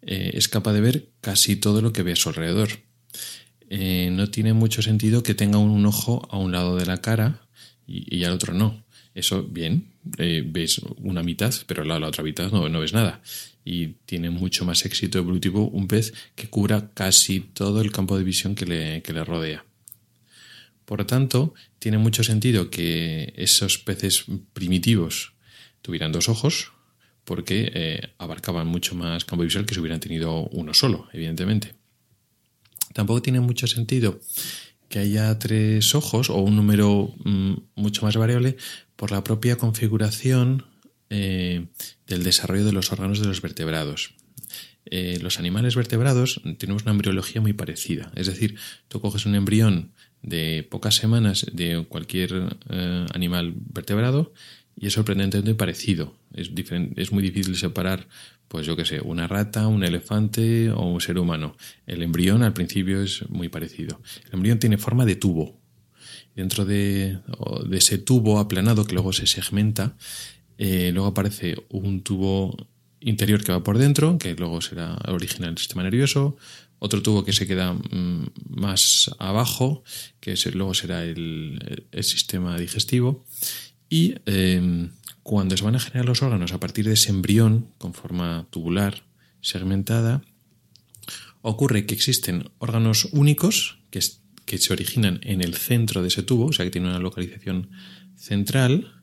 eh, 0.02 0.32
es 0.34 0.48
capaz 0.48 0.74
de 0.74 0.82
ver 0.82 1.10
casi 1.22 1.56
todo 1.56 1.82
lo 1.82 1.92
que 1.94 2.04
ve 2.04 2.14
a 2.14 2.16
su 2.16 2.30
alrededor. 2.30 2.70
Eh, 3.70 4.10
no 4.12 4.30
tiene 4.30 4.54
mucho 4.54 4.82
sentido 4.82 5.22
que 5.24 5.36
tenga 5.36 5.58
un 5.58 5.86
ojo 5.86 6.28
a 6.32 6.38
un 6.38 6.52
lado 6.52 6.76
de 6.78 6.86
la 6.86 7.02
cara 7.02 7.42
y, 7.86 8.24
al 8.24 8.34
otro 8.34 8.54
no. 8.54 8.84
Eso, 9.20 9.44
bien, 9.44 9.92
eh, 10.18 10.44
ves 10.46 10.80
una 11.00 11.24
mitad, 11.24 11.54
pero 11.68 11.84
la 11.84 11.98
otra 11.98 12.24
mitad 12.24 12.50
no, 12.52 12.80
ves 12.80 12.94
nada. 12.94 13.22
Y 13.66 13.88
tiene 14.06 14.30
mucho 14.30 14.64
más 14.64 14.86
éxito 14.86 15.18
evolutivo 15.18 15.68
un 15.68 15.88
pez 15.90 16.14
que 16.36 16.50
cubra 16.50 16.92
casi 16.94 17.42
todo 17.42 17.82
el 17.82 17.92
campo 17.92 18.18
de 18.18 18.24
visión 18.24 18.56
que 18.56 18.66
le, 18.66 19.02
le 19.02 19.24
rodea. 19.26 19.66
Por 20.86 21.00
lo 21.00 21.06
tanto, 21.06 21.54
tiene 21.80 21.98
mucho 21.98 22.24
sentido 22.24 22.70
que 22.70 23.34
esos 23.36 23.78
peces 23.78 24.24
primitivos 24.54 25.34
tuvieran 25.82 26.14
dos 26.14 26.30
ojos, 26.30 26.72
porque 27.26 27.70
eh, 27.76 28.14
abarcaban 28.20 28.68
mucho 28.68 28.96
más 28.96 29.26
campo 29.26 29.44
visual 29.44 29.66
que 29.66 29.74
si 29.74 29.82
hubieran 29.82 30.00
tenido 30.00 30.48
uno 30.48 30.74
solo, 30.74 31.10
evidentemente. 31.12 31.74
Tampoco 32.94 33.22
tiene 33.22 33.42
mucho 33.42 33.68
sentido 33.68 34.20
que 34.88 35.00
haya 35.00 35.38
tres 35.38 35.94
ojos 35.94 36.30
o 36.30 36.38
un 36.38 36.56
número 36.56 37.14
mm, 37.24 37.54
mucho 37.76 38.06
más 38.06 38.18
variable 38.18 38.58
por 39.00 39.12
la 39.12 39.24
propia 39.24 39.56
configuración 39.56 40.66
eh, 41.10 41.68
del 42.06 42.24
desarrollo 42.24 42.66
de 42.66 42.74
los 42.74 42.92
órganos 42.92 43.22
de 43.22 43.28
los 43.28 43.42
vertebrados. 43.42 44.14
Eh, 44.86 45.20
los 45.22 45.40
animales 45.40 45.78
vertebrados 45.78 46.42
tenemos 46.58 46.84
una 46.84 46.92
embriología 46.92 47.40
muy 47.40 47.54
parecida. 47.54 48.12
Es 48.16 48.28
decir, 48.28 48.58
tú 48.90 49.00
coges 49.00 49.26
un 49.26 49.36
embrión 49.36 49.94
de 50.22 50.68
pocas 50.70 50.96
semanas 50.96 51.46
de 51.54 51.86
cualquier 51.88 52.58
eh, 52.70 53.06
animal 53.14 53.54
vertebrado 53.74 54.34
y 54.78 54.88
es 54.88 54.94
sorprendentemente 54.94 55.56
parecido. 55.56 56.14
Es, 56.34 56.52
es 56.98 57.12
muy 57.14 57.24
difícil 57.24 57.56
separar 57.56 58.10
pues 58.50 58.66
yo 58.66 58.76
qué 58.76 58.84
sé, 58.84 59.00
una 59.00 59.28
rata, 59.28 59.68
un 59.68 59.84
elefante 59.84 60.72
o 60.72 60.82
un 60.82 61.00
ser 61.00 61.20
humano. 61.20 61.56
El 61.86 62.02
embrión 62.02 62.44
al 62.44 62.52
principio 62.52 63.02
es 63.02 63.30
muy 63.30 63.48
parecido. 63.48 64.02
El 64.26 64.34
embrión 64.34 64.60
tiene 64.60 64.78
forma 64.78 65.06
de 65.06 65.16
tubo. 65.16 65.59
Dentro 66.36 66.66
de, 66.66 67.20
ese 67.72 67.98
tubo 67.98 68.40
aplanado 68.40 68.86
que 68.86 68.94
luego 68.94 69.14
se 69.14 69.28
segmenta, 69.28 69.96
eh, 70.58 70.92
luego 70.94 71.10
aparece 71.10 71.56
un 71.70 72.02
tubo 72.02 72.56
interior 73.02 73.44
que 73.44 73.52
va 73.52 73.64
por 73.64 73.78
dentro, 73.78 74.18
que 74.18 74.36
luego 74.36 74.62
será 74.62 74.98
original 75.08 75.52
del 75.52 75.58
sistema 75.58 75.84
nervioso, 75.84 76.38
otro 76.80 77.02
tubo 77.02 77.26
que 77.26 77.34
se 77.34 77.48
queda 77.48 77.74
mm, 77.74 78.32
más 78.50 79.12
abajo, 79.20 79.84
que 80.20 80.36
luego 80.54 80.74
será 80.74 81.04
el, 81.04 81.86
sistema 82.02 82.58
digestivo, 82.58 83.26
y 83.90 84.16
eh, 84.26 84.90
cuando 85.24 85.58
se 85.58 85.64
van 85.64 85.76
a 85.76 85.80
generar 85.80 86.06
los 86.06 86.22
órganos 86.22 86.54
a 86.54 86.60
partir 86.60 86.86
de 86.86 86.94
ese 86.94 87.10
embrión 87.10 87.68
con 87.78 87.94
forma 87.94 88.48
tubular 88.50 89.04
segmentada, 89.42 90.22
ocurre 91.42 91.86
que 91.86 91.96
existen 91.96 92.50
órganos 92.58 93.10
únicos 93.12 93.80
que, 93.92 94.00
que 94.50 94.58
se 94.58 94.74
originan 94.74 95.20
en 95.22 95.42
el 95.42 95.54
centro 95.54 96.02
de 96.02 96.08
ese 96.08 96.24
tubo, 96.24 96.48
o 96.48 96.54
sea 96.54 96.66
que 96.66 96.72
tienen 96.72 96.90
una 96.90 96.98
localización 96.98 97.70
central, 98.16 99.00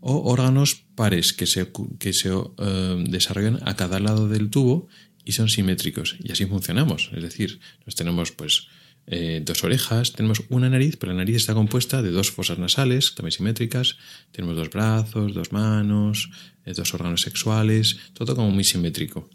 o 0.00 0.30
órganos 0.30 0.84
pares 0.94 1.32
que 1.32 1.46
se, 1.46 1.72
que 1.98 2.12
se 2.12 2.28
eh, 2.28 3.04
desarrollan 3.08 3.58
a 3.64 3.74
cada 3.74 4.00
lado 4.00 4.28
del 4.28 4.50
tubo 4.50 4.88
y 5.24 5.32
son 5.32 5.48
simétricos. 5.48 6.16
Y 6.22 6.30
así 6.30 6.44
funcionamos. 6.44 7.10
Es 7.16 7.22
decir, 7.22 7.58
nos 7.86 7.94
tenemos 7.94 8.32
pues 8.32 8.66
eh, 9.06 9.40
dos 9.42 9.64
orejas, 9.64 10.12
tenemos 10.12 10.42
una 10.50 10.68
nariz, 10.68 10.98
pero 10.98 11.12
la 11.12 11.18
nariz 11.20 11.36
está 11.36 11.54
compuesta 11.54 12.02
de 12.02 12.10
dos 12.10 12.30
fosas 12.30 12.58
nasales, 12.58 13.14
también 13.14 13.32
simétricas, 13.32 13.96
tenemos 14.30 14.56
dos 14.56 14.68
brazos, 14.68 15.32
dos 15.32 15.52
manos, 15.52 16.28
eh, 16.66 16.74
dos 16.76 16.92
órganos 16.92 17.22
sexuales, 17.22 17.96
todo 18.12 18.36
como 18.36 18.50
muy 18.50 18.64
simétrico. 18.64 19.30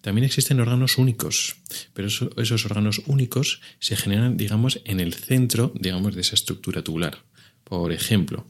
También 0.00 0.24
existen 0.24 0.60
órganos 0.60 0.98
únicos, 0.98 1.56
pero 1.92 2.08
esos 2.08 2.64
órganos 2.64 3.02
únicos 3.06 3.60
se 3.78 3.96
generan, 3.96 4.36
digamos, 4.36 4.80
en 4.84 5.00
el 5.00 5.14
centro, 5.14 5.72
digamos, 5.74 6.14
de 6.14 6.20
esa 6.20 6.34
estructura 6.34 6.82
tubular. 6.82 7.18
Por 7.64 7.92
ejemplo, 7.92 8.46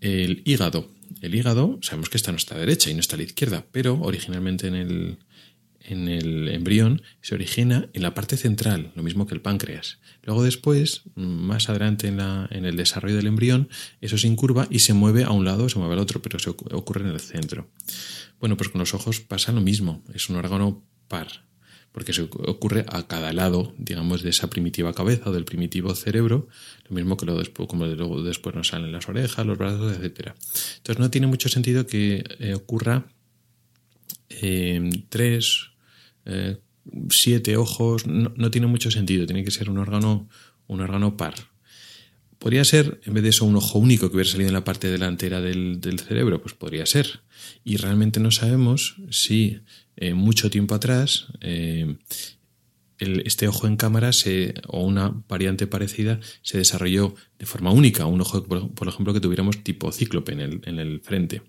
el 0.00 0.42
hígado. 0.44 0.88
El 1.20 1.34
hígado, 1.34 1.78
sabemos 1.82 2.08
que 2.08 2.16
está 2.16 2.30
a 2.30 2.32
nuestra 2.32 2.58
derecha 2.58 2.90
y 2.90 2.94
no 2.94 3.00
está 3.00 3.16
a 3.16 3.18
la 3.18 3.24
izquierda, 3.24 3.64
pero 3.70 4.00
originalmente 4.00 4.66
en 4.66 4.74
el, 4.74 5.18
en 5.84 6.08
el 6.08 6.48
embrión 6.48 7.02
se 7.20 7.34
origina 7.34 7.88
en 7.92 8.02
la 8.02 8.14
parte 8.14 8.36
central, 8.36 8.92
lo 8.94 9.02
mismo 9.02 9.26
que 9.26 9.34
el 9.34 9.40
páncreas. 9.40 9.98
Luego 10.22 10.42
después, 10.42 11.02
más 11.14 11.68
adelante 11.68 12.08
en, 12.08 12.18
la, 12.18 12.48
en 12.50 12.64
el 12.64 12.76
desarrollo 12.76 13.16
del 13.16 13.26
embrión, 13.26 13.68
eso 14.00 14.18
se 14.18 14.28
incurva 14.28 14.66
y 14.70 14.80
se 14.80 14.94
mueve 14.94 15.24
a 15.24 15.30
un 15.30 15.44
lado, 15.44 15.68
se 15.68 15.78
mueve 15.78 15.94
al 15.94 16.00
otro, 16.00 16.22
pero 16.22 16.38
se 16.38 16.50
ocurre 16.50 17.02
en 17.02 17.08
el 17.08 17.20
centro. 17.20 17.68
Bueno, 18.40 18.56
pues 18.56 18.68
con 18.70 18.78
los 18.78 18.94
ojos 18.94 19.20
pasa 19.20 19.52
lo 19.52 19.60
mismo, 19.60 20.02
es 20.14 20.28
un 20.28 20.36
órgano 20.36 20.82
par, 21.08 21.44
porque 21.92 22.12
se 22.12 22.22
ocurre 22.22 22.84
a 22.88 23.06
cada 23.06 23.32
lado, 23.32 23.74
digamos, 23.78 24.22
de 24.22 24.30
esa 24.30 24.48
primitiva 24.48 24.94
cabeza 24.94 25.30
o 25.30 25.32
del 25.32 25.44
primitivo 25.44 25.94
cerebro, 25.94 26.48
lo 26.88 26.94
mismo 26.94 27.16
que 27.16 27.26
después, 27.26 27.68
luego 27.72 28.22
después 28.22 28.54
nos 28.54 28.68
salen 28.68 28.92
las 28.92 29.08
orejas, 29.08 29.46
los 29.46 29.58
brazos, 29.58 29.96
etc. 29.96 30.32
Entonces 30.78 30.98
no 30.98 31.10
tiene 31.10 31.26
mucho 31.26 31.48
sentido 31.48 31.86
que 31.86 32.24
eh, 32.38 32.54
ocurra 32.54 33.06
eh, 34.30 34.90
tres 35.08 35.71
eh, 36.24 36.58
siete 37.10 37.56
ojos, 37.56 38.06
no, 38.06 38.50
tiene 38.50 38.66
mucho 38.66 38.90
sentido, 38.90 39.26
tiene 39.26 39.44
que 39.44 39.50
ser 39.50 39.70
un 39.70 39.78
órgano, 39.78 40.28
un 40.66 40.80
órgano 40.80 41.16
par. 41.16 41.34
Podría 42.38 42.64
ser, 42.64 43.00
en 43.04 43.14
vez 43.14 43.22
de 43.22 43.28
eso, 43.28 43.44
un 43.44 43.54
ojo 43.54 43.78
único 43.78 44.08
que 44.08 44.16
hubiera 44.16 44.30
salido 44.30 44.48
en 44.48 44.54
la 44.54 44.64
parte 44.64 44.90
delantera 44.90 45.40
del, 45.40 45.80
cerebro, 46.00 46.42
pues 46.42 46.54
podría 46.54 46.86
ser. 46.86 47.20
Y 47.62 47.76
realmente 47.76 48.18
no 48.18 48.32
sabemos 48.32 48.96
si 49.10 49.60
eh, 49.96 50.14
mucho 50.14 50.50
tiempo 50.50 50.74
atrás 50.74 51.28
eh, 51.40 51.96
este 53.02 53.48
ojo 53.48 53.66
en 53.66 53.76
cámara 53.76 54.12
se, 54.12 54.54
o 54.66 54.82
una 54.84 55.12
variante 55.28 55.66
parecida 55.66 56.20
se 56.42 56.58
desarrolló 56.58 57.14
de 57.38 57.46
forma 57.46 57.70
única, 57.70 58.06
un 58.06 58.20
ojo, 58.20 58.44
por, 58.44 58.88
ejemplo, 58.88 59.12
que 59.12 59.20
tuviéramos 59.20 59.64
tipo 59.64 59.90
cíclope 59.92 60.32
en 60.32 60.40
el, 60.40 60.60
en 60.64 60.78
el, 60.78 61.00
frente. 61.00 61.42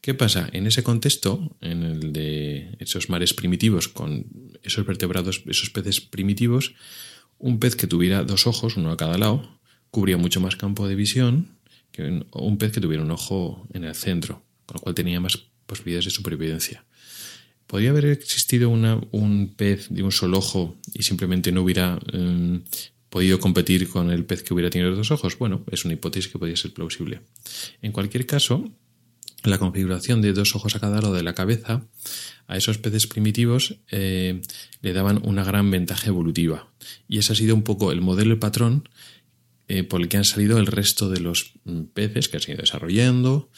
¿Qué 0.00 0.14
pasa? 0.14 0.48
En 0.52 0.66
ese 0.66 0.82
contexto, 0.82 1.56
en 1.60 1.82
el 1.82 2.12
de 2.12 2.76
esos 2.78 3.08
mares 3.10 3.34
primitivos 3.34 3.88
con 3.88 4.26
esos 4.62 4.86
vertebrados, 4.86 5.42
esos 5.46 5.70
peces 5.70 6.00
primitivos, 6.00 6.74
un 7.38 7.58
pez 7.58 7.76
que 7.76 7.86
tuviera 7.86 8.22
dos 8.22 8.46
ojos, 8.46 8.76
uno 8.76 8.90
a 8.90 8.96
cada 8.96 9.18
lado, 9.18 9.60
cubría 9.90 10.16
mucho 10.16 10.40
más 10.40 10.56
campo 10.56 10.88
de 10.88 10.94
visión 10.94 11.58
que 11.92 12.24
un 12.32 12.58
pez 12.58 12.72
que 12.72 12.80
tuviera 12.80 13.04
un 13.04 13.10
ojo 13.10 13.66
en 13.72 13.84
el 13.84 13.94
centro, 13.94 14.42
con 14.66 14.76
lo 14.76 14.80
cual 14.80 14.94
tenía 14.94 15.20
más 15.20 15.38
posibilidades 15.66 16.06
de 16.06 16.10
supervivencia. 16.10 16.84
¿Podría 17.74 17.90
haber 17.90 18.06
existido 18.06 18.70
un 18.70 19.52
pez 19.56 19.88
de 19.90 20.04
un 20.04 20.12
solo 20.12 20.38
ojo 20.38 20.76
y 20.94 21.02
simplemente 21.02 21.50
no 21.50 21.62
hubiera 21.62 21.98
em, 22.12 22.62
podido 23.10 23.40
competir 23.40 23.88
con 23.88 24.12
el 24.12 24.24
pez 24.24 24.44
que 24.44 24.54
hubiera 24.54 24.70
tenido 24.70 24.90
los 24.90 24.98
dos 24.98 25.10
ojos? 25.10 25.36
Bueno, 25.36 25.64
es 25.72 25.84
una 25.84 25.94
hipótesis 25.94 26.30
que 26.30 26.38
podría 26.38 26.56
ser 26.56 26.72
plausible. 26.72 27.22
En 27.82 27.90
cualquier 27.90 28.26
caso, 28.26 28.70
la 29.42 29.58
configuración 29.58 30.22
de 30.22 30.32
dos 30.32 30.54
ojos 30.54 30.76
a 30.76 30.78
cada 30.78 31.00
lado 31.00 31.14
de 31.14 31.24
la 31.24 31.34
cabeza 31.34 31.84
a 32.46 32.56
esos 32.56 32.78
peces 32.78 33.08
primitivos 33.08 33.80
eh, 33.90 34.40
le 34.80 34.92
daban 34.92 35.20
una 35.24 35.42
gran 35.42 35.68
ventaja 35.72 36.06
evolutiva. 36.06 36.68
Y 37.08 37.18
ese 37.18 37.32
ha 37.32 37.34
sido 37.34 37.56
un 37.56 37.64
poco 37.64 37.90
el 37.90 38.02
modelo, 38.02 38.34
el 38.34 38.38
patrón 38.38 38.88
eh, 39.66 39.82
por 39.82 40.00
el 40.00 40.06
que 40.06 40.16
han 40.16 40.24
salido 40.24 40.58
el 40.58 40.66
resto 40.66 41.10
de 41.10 41.18
los 41.18 41.54
mm, 41.64 41.86
peces 41.92 42.28
que 42.28 42.36
han 42.36 42.42
ido 42.46 42.58
desarrollando, 42.58 43.50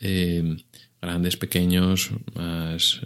eh, 0.00 0.58
grandes, 1.04 1.36
pequeños, 1.36 2.10
más 2.34 3.00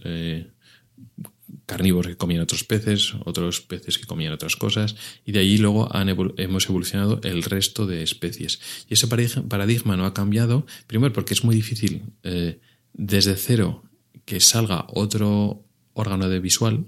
carnívoros 1.68 2.08
que 2.08 2.16
comían 2.16 2.40
otros 2.40 2.64
peces, 2.64 3.14
otros 3.26 3.60
peces 3.60 3.98
que 3.98 4.06
comían 4.06 4.32
otras 4.32 4.56
cosas, 4.56 4.96
y 5.26 5.32
de 5.32 5.40
allí 5.40 5.58
luego 5.58 5.90
hemos 6.38 6.64
evolucionado 6.66 7.20
el 7.24 7.42
resto 7.42 7.86
de 7.86 8.02
especies. 8.02 8.58
Y 8.88 8.94
ese 8.94 9.06
paradigma 9.06 9.96
no 9.96 10.06
ha 10.06 10.14
cambiado, 10.14 10.66
primero 10.86 11.12
porque 11.12 11.34
es 11.34 11.44
muy 11.44 11.54
difícil 11.54 12.04
eh, 12.22 12.58
desde 12.94 13.36
cero 13.36 13.84
que 14.24 14.40
salga 14.40 14.86
otro 14.88 15.62
órgano 15.92 16.30
de 16.30 16.40
visual, 16.40 16.86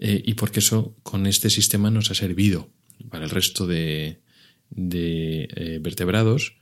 eh, 0.00 0.20
y 0.24 0.34
porque 0.34 0.58
eso 0.58 0.96
con 1.04 1.26
este 1.26 1.48
sistema 1.48 1.88
nos 1.90 2.10
ha 2.10 2.14
servido 2.14 2.68
para 3.08 3.24
el 3.24 3.30
resto 3.30 3.68
de, 3.68 4.20
eh, 4.76 5.78
vertebrados, 5.80 6.55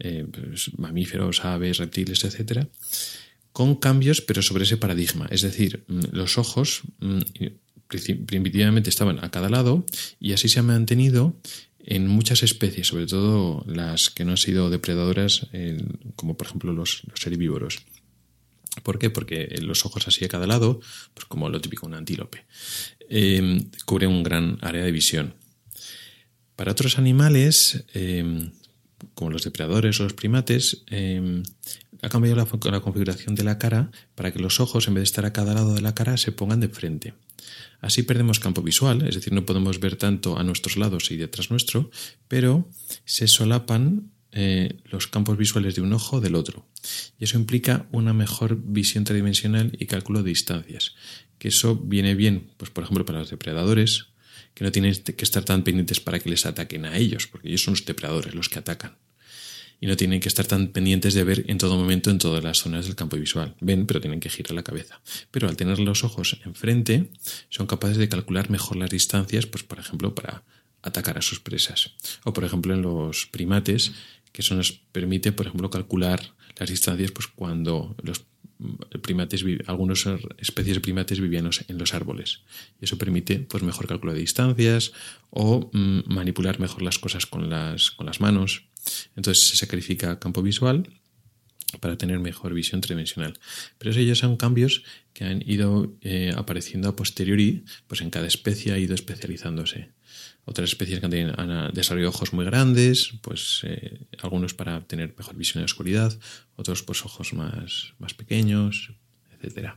pues, 0.00 0.70
mamíferos, 0.78 1.44
aves, 1.44 1.78
reptiles, 1.78 2.24
etcétera, 2.24 2.68
con 3.52 3.76
cambios, 3.76 4.20
pero 4.20 4.42
sobre 4.42 4.64
ese 4.64 4.76
paradigma. 4.76 5.26
Es 5.30 5.42
decir, 5.42 5.84
mm, 5.88 6.00
los 6.12 6.38
ojos 6.38 6.82
mm, 7.00 7.20
primitivamente 8.26 8.90
estaban 8.90 9.22
a 9.24 9.30
cada 9.30 9.48
lado 9.48 9.84
y 10.20 10.32
así 10.32 10.48
se 10.48 10.60
ha 10.60 10.62
mantenido 10.62 11.36
en 11.84 12.06
muchas 12.06 12.42
especies, 12.42 12.86
sobre 12.86 13.06
todo 13.06 13.64
las 13.66 14.10
que 14.10 14.24
no 14.24 14.32
han 14.32 14.36
sido 14.36 14.70
depredadoras, 14.70 15.48
como 16.14 16.36
por 16.36 16.46
ejemplo 16.46 16.72
los, 16.72 17.02
herbívoros. 17.24 17.80
¿Por 18.82 18.98
qué? 18.98 19.10
Porque 19.10 19.48
los 19.60 19.84
ojos 19.84 20.06
así 20.06 20.24
a 20.24 20.28
cada 20.28 20.46
lado, 20.46 20.80
pues 21.14 21.26
como 21.26 21.48
lo 21.48 21.60
típico 21.60 21.86
un 21.86 21.94
antílope, 21.94 22.44
eh, 23.08 23.64
cubre 23.84 24.06
un 24.06 24.22
gran 24.22 24.58
área 24.60 24.84
de 24.84 24.92
visión. 24.92 25.34
Para 26.54 26.72
otros 26.72 26.98
animales, 26.98 27.84
em, 27.94 28.52
como 29.14 29.30
los 29.30 29.44
depredadores 29.44 30.00
o 30.00 30.04
los 30.04 30.14
primates, 30.14 30.84
em, 30.86 31.42
ha 32.02 32.08
cambiado 32.08 32.36
la, 32.36 32.80
configuración 32.80 33.34
de 33.34 33.44
la 33.44 33.58
cara 33.58 33.90
para 34.14 34.32
que 34.32 34.38
los 34.38 34.60
ojos, 34.60 34.88
en 34.88 34.94
vez 34.94 35.02
de 35.02 35.04
estar 35.04 35.26
a 35.26 35.32
cada 35.32 35.54
lado 35.54 35.74
de 35.74 35.82
la 35.82 35.94
cara, 35.94 36.16
se 36.16 36.32
pongan 36.32 36.60
de 36.60 36.68
frente. 36.68 37.14
Así 37.80 38.02
perdemos 38.02 38.40
campo 38.40 38.62
visual, 38.62 39.06
es 39.06 39.14
decir, 39.14 39.32
no 39.32 39.46
podemos 39.46 39.80
ver 39.80 39.96
tanto 39.96 40.38
a 40.38 40.44
nuestros 40.44 40.76
lados 40.76 41.10
y 41.10 41.16
detrás 41.16 41.50
nuestro, 41.50 41.90
pero 42.28 42.68
se 43.04 43.26
solapan 43.26 44.10
eh, 44.32 44.78
los 44.84 45.08
campos 45.08 45.36
visuales 45.36 45.74
de 45.74 45.82
un 45.82 45.92
ojo 45.92 46.20
del 46.20 46.34
otro. 46.34 46.66
Y 47.18 47.24
eso 47.24 47.38
implica 47.38 47.86
una 47.90 48.12
mejor 48.12 48.60
visión 48.62 49.04
tridimensional 49.04 49.72
y 49.78 49.86
cálculo 49.86 50.22
de 50.22 50.28
distancias. 50.30 50.94
Que 51.38 51.48
eso 51.48 51.76
viene 51.76 52.14
bien, 52.14 52.50
pues 52.56 52.70
por 52.70 52.84
ejemplo, 52.84 53.04
para 53.04 53.20
los 53.20 53.30
depredadores, 53.30 54.09
que 54.60 54.64
no 54.66 54.72
tienen 54.72 54.92
que 54.92 55.24
estar 55.24 55.42
tan 55.42 55.64
pendientes 55.64 56.00
para 56.00 56.18
que 56.20 56.28
les 56.28 56.44
ataquen 56.44 56.84
a 56.84 56.98
ellos, 56.98 57.26
porque 57.26 57.48
ellos 57.48 57.62
son 57.62 57.72
los 57.72 57.86
depredadores 57.86 58.34
los 58.34 58.50
que 58.50 58.58
atacan 58.58 58.98
y 59.80 59.86
no 59.86 59.96
tienen 59.96 60.20
que 60.20 60.28
estar 60.28 60.44
tan 60.44 60.68
pendientes 60.68 61.14
de 61.14 61.24
ver 61.24 61.46
en 61.48 61.56
todo 61.56 61.78
momento 61.78 62.10
en 62.10 62.18
todas 62.18 62.44
las 62.44 62.58
zonas 62.58 62.84
del 62.84 62.94
campo 62.94 63.16
visual. 63.16 63.56
Ven, 63.62 63.86
pero 63.86 64.02
tienen 64.02 64.20
que 64.20 64.28
girar 64.28 64.52
la 64.52 64.62
cabeza. 64.62 65.00
Pero 65.30 65.48
al 65.48 65.56
tener 65.56 65.78
los 65.78 66.04
ojos 66.04 66.38
enfrente, 66.44 67.08
son 67.48 67.66
capaces 67.66 67.96
de 67.96 68.10
calcular 68.10 68.50
mejor 68.50 68.76
las 68.76 68.90
distancias, 68.90 69.46
pues 69.46 69.64
por 69.64 69.78
ejemplo, 69.78 70.14
para 70.14 70.42
atacar 70.82 71.16
a 71.16 71.22
sus 71.22 71.40
presas. 71.40 71.94
O 72.24 72.34
por 72.34 72.44
ejemplo 72.44 72.74
en 72.74 72.82
los 72.82 73.24
primates, 73.24 73.92
que 74.30 74.42
eso 74.42 74.54
nos 74.54 74.72
permite, 74.72 75.32
por 75.32 75.46
ejemplo, 75.46 75.70
calcular 75.70 76.34
las 76.58 76.68
distancias 76.68 77.12
pues 77.12 77.28
cuando 77.28 77.96
los 78.02 78.26
primates, 79.02 79.44
algunas 79.66 80.06
especies 80.38 80.76
de 80.76 80.80
primates 80.80 81.20
vivían 81.20 81.50
en 81.68 81.78
los 81.78 81.94
árboles. 81.94 82.42
Y 82.80 82.84
eso 82.84 82.98
permite 82.98 83.40
pues, 83.40 83.62
mejor 83.62 83.86
cálculo 83.86 84.12
de 84.12 84.20
distancias 84.20 84.92
o 85.30 85.70
mm, 85.72 86.12
manipular 86.12 86.60
mejor 86.60 86.82
las 86.82 86.98
cosas 86.98 87.26
con 87.26 87.50
las, 87.50 87.90
con 87.90 88.06
las 88.06 88.20
manos. 88.20 88.64
Entonces 89.16 89.48
se 89.48 89.56
sacrifica 89.56 90.18
campo 90.18 90.42
visual 90.42 90.88
para 91.78 91.96
tener 91.96 92.18
mejor 92.18 92.52
visión 92.54 92.80
tridimensional. 92.80 93.38
Pero 93.78 93.92
esos 93.92 94.04
ya 94.04 94.14
son 94.14 94.36
cambios 94.36 94.82
que 95.12 95.24
han 95.24 95.42
ido 95.48 95.96
eh, 96.00 96.32
apareciendo 96.36 96.88
a 96.88 96.96
posteriori, 96.96 97.64
pues 97.86 98.00
en 98.00 98.10
cada 98.10 98.26
especie 98.26 98.72
ha 98.72 98.78
ido 98.78 98.94
especializándose. 98.94 99.90
Otras 100.44 100.70
especies 100.70 101.00
que 101.00 101.06
han, 101.06 101.72
desarrollado 101.72 102.10
ojos 102.10 102.32
muy 102.32 102.44
grandes, 102.44 103.12
pues 103.22 103.60
eh, 103.64 104.00
algunos 104.20 104.54
para 104.54 104.80
tener 104.82 105.14
mejor 105.16 105.36
visión 105.36 105.58
en 105.58 105.62
la 105.62 105.66
oscuridad, 105.66 106.18
otros 106.56 106.82
pues 106.82 107.04
ojos 107.04 107.32
más, 107.34 107.94
más 107.98 108.14
pequeños, 108.14 108.92
etcétera. 109.32 109.76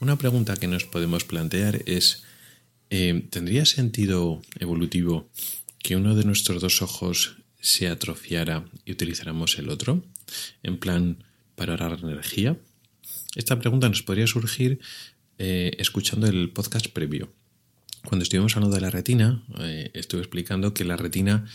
Una 0.00 0.16
pregunta 0.16 0.56
que 0.56 0.68
nos 0.68 0.84
podemos 0.84 1.24
plantear 1.24 1.82
es, 1.86 2.22
eh, 2.90 3.26
¿tendría 3.30 3.66
sentido 3.66 4.40
evolutivo 4.60 5.28
que 5.82 5.96
uno 5.96 6.14
de 6.14 6.24
nuestros 6.24 6.62
dos 6.62 6.82
ojos 6.82 7.36
se 7.60 7.88
atrofiara 7.88 8.64
y 8.84 8.92
utilizáramos 8.92 9.58
el 9.58 9.68
otro? 9.68 10.04
En 10.62 10.78
plan, 10.78 11.24
para 11.56 11.72
ahorrar 11.72 11.98
energía. 12.00 12.56
Esta 13.34 13.58
pregunta 13.58 13.88
nos 13.88 14.02
podría 14.02 14.26
surgir 14.26 14.80
eh, 15.38 15.72
escuchando 15.78 16.26
el 16.26 16.50
podcast 16.50 16.88
previo. 16.88 17.32
Cuando 18.04 18.22
estuvimos 18.22 18.56
hablando 18.56 18.74
de 18.74 18.82
la 18.82 18.90
retina, 18.90 19.44
eh, 19.60 19.90
estuve 19.94 20.20
explicando 20.22 20.74
que 20.74 20.84
la 20.84 20.96
retina 20.96 21.46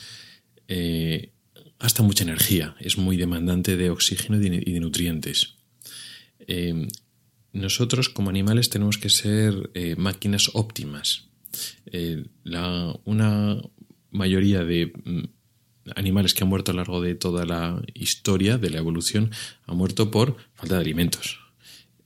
gasta 1.79 2.01
mucha 2.01 2.23
energía, 2.23 2.75
es 2.79 2.97
muy 2.97 3.17
demandante 3.17 3.77
de 3.77 3.89
oxígeno 3.89 4.37
y 4.41 4.49
de, 4.49 4.79
nutrientes 4.79 5.55
nosotros 7.53 8.09
como 8.09 8.29
animales 8.29 8.69
tenemos 8.69 8.97
que 8.97 9.09
ser 9.09 9.69
eh, 9.75 9.95
máquinas 9.95 10.51
óptimas. 10.53 11.29
Eh, 11.85 12.25
una 13.05 13.61
mayoría 14.09 14.63
de 14.63 14.91
mm, 15.05 15.23
animales 15.95 16.33
que 16.33 16.43
han 16.43 16.49
muerto 16.49 16.71
a 16.71 16.73
lo 16.73 16.79
largo 16.79 17.01
de 17.01 17.15
toda 17.15 17.45
la 17.45 17.81
historia 17.93 18.57
de 18.57 18.71
la 18.71 18.79
evolución 18.79 19.31
han 19.67 19.77
muerto 19.77 20.09
por 20.11 20.37
falta 20.55 20.75
de 20.75 20.81
alimentos. 20.81 21.42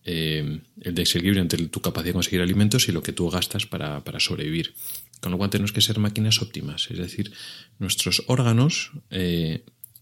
Eh, 0.10 0.62
el 0.80 0.96
desequilibrio 0.96 1.41
entre 1.41 1.67
tu 1.67 1.82
capacidad 1.82 2.12
de 2.12 2.13
conseguir 2.13 2.41
alimentos 2.41 2.88
y 2.88 2.93
lo 2.93 3.04
que 3.04 3.12
tú 3.12 3.30
gastas 3.30 3.65
para, 3.65 4.02
sobrevivir. 4.20 4.74
Con 5.20 5.34
lo 5.34 5.38
cual 5.38 5.50
tenemos 5.50 5.74
que 5.74 5.82
ser 5.82 6.00
máquinas 6.00 6.41
óptimas, 6.41 6.88
es 6.89 6.98
decir, 6.98 7.34
nuestros 7.78 8.24
órganos 8.28 8.91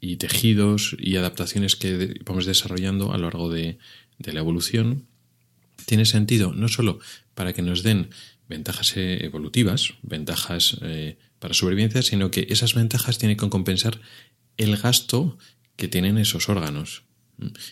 y 0.05 0.17
tejidos 0.17 0.95
y 0.99 1.17
adaptaciones 1.17 1.75
que 1.75 2.19
vamos 2.23 2.45
desarrollando 2.45 3.13
a 3.13 3.17
lo 3.17 3.23
largo 3.23 3.49
de, 3.49 3.77
la 4.19 4.39
evolución 4.39 5.07
tiene 5.85 6.05
sentido 6.05 6.53
no 6.53 6.67
solo 6.67 6.99
para 7.33 7.53
que 7.53 7.61
nos 7.61 7.83
den 7.83 8.09
ventajas 8.47 8.95
eh, 8.95 9.25
evolutivas, 9.25 9.95
ventajas 10.03 10.77
eh, 10.81 11.17
para 11.39 11.53
supervivencia, 11.53 12.01
sino 12.01 12.31
que 12.31 12.47
esas 12.49 12.75
ventajas 12.75 13.17
tienen 13.17 13.37
que 13.37 13.49
compensar 13.49 13.99
el 14.57 14.77
gasto 14.77 15.37
que 15.75 15.87
tienen 15.87 16.17
esos 16.17 16.47
órganos. 16.47 17.04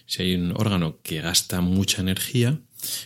Si 0.06 0.24
hay 0.24 0.36
un 0.36 0.54
órgano 0.56 1.00
que 1.02 1.22
gasta 1.22 1.62
mucha 1.62 2.02
energía, 2.02 2.60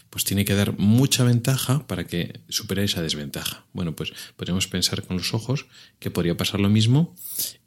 pues 0.09 0.23
tiene 0.23 0.45
que 0.45 0.55
dar 0.55 0.77
mucha 0.77 1.23
ventaja 1.23 1.85
para 1.87 2.05
que 2.05 2.41
supere 2.49 2.83
esa 2.83 3.01
desventaja. 3.01 3.65
Bueno, 3.73 3.95
pues 3.95 4.13
podríamos 4.35 4.67
pensar 4.67 5.03
con 5.03 5.17
los 5.17 5.33
ojos 5.33 5.67
que 5.99 6.11
podría 6.11 6.37
pasar 6.37 6.59
lo 6.59 6.69
mismo 6.69 7.15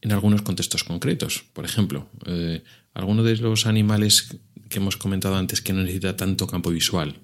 en 0.00 0.12
algunos 0.12 0.42
contextos 0.42 0.84
concretos. 0.84 1.44
Por 1.52 1.64
ejemplo, 1.64 2.08
eh, 2.26 2.62
alguno 2.94 3.22
de 3.22 3.36
los 3.36 3.66
animales 3.66 4.36
que 4.68 4.78
hemos 4.78 4.96
comentado 4.96 5.36
antes 5.36 5.60
que 5.60 5.72
no 5.72 5.82
necesita 5.82 6.16
tanto 6.16 6.46
campo 6.46 6.70
visual, 6.70 7.16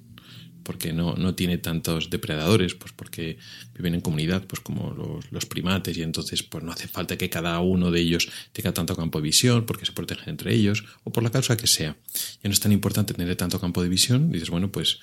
porque 0.67 0.93
no, 0.93 1.15
tiene 1.37 1.59
tantos 1.59 2.11
depredadores, 2.11 2.75
pues 2.75 2.93
porque 2.93 3.39
viven 3.73 3.95
en 3.95 4.01
comunidad, 4.01 4.43
pues 4.49 4.59
como 4.59 5.23
los, 5.31 5.47
primates, 5.47 5.97
y 5.97 6.03
entonces 6.03 6.43
pues 6.43 6.65
no 6.65 6.73
hace 6.73 6.89
falta 6.89 7.17
que 7.17 7.31
cada 7.31 7.61
uno 7.61 7.93
de 7.93 8.01
ellos 8.01 8.29
tenga 8.53 8.75
tanto 8.75 8.97
campo 8.97 9.21
de 9.21 9.23
visión, 9.23 9.65
porque 9.65 9.87
se 9.87 9.93
protegen 9.93 10.29
entre 10.29 10.53
ellos, 10.53 10.85
o 11.05 11.13
por 11.13 11.23
la 11.23 11.31
causa 11.31 11.57
que 11.57 11.69
sea. 11.69 11.97
Ya 12.43 12.49
no 12.49 12.51
es 12.51 12.59
tan 12.59 12.73
importante 12.73 13.15
tener 13.15 13.37
tanto 13.37 13.61
campo 13.61 13.81
de 13.81 13.89
visión, 13.89 14.33
dices, 14.33 14.51
bueno, 14.51 14.73
pues 14.73 14.99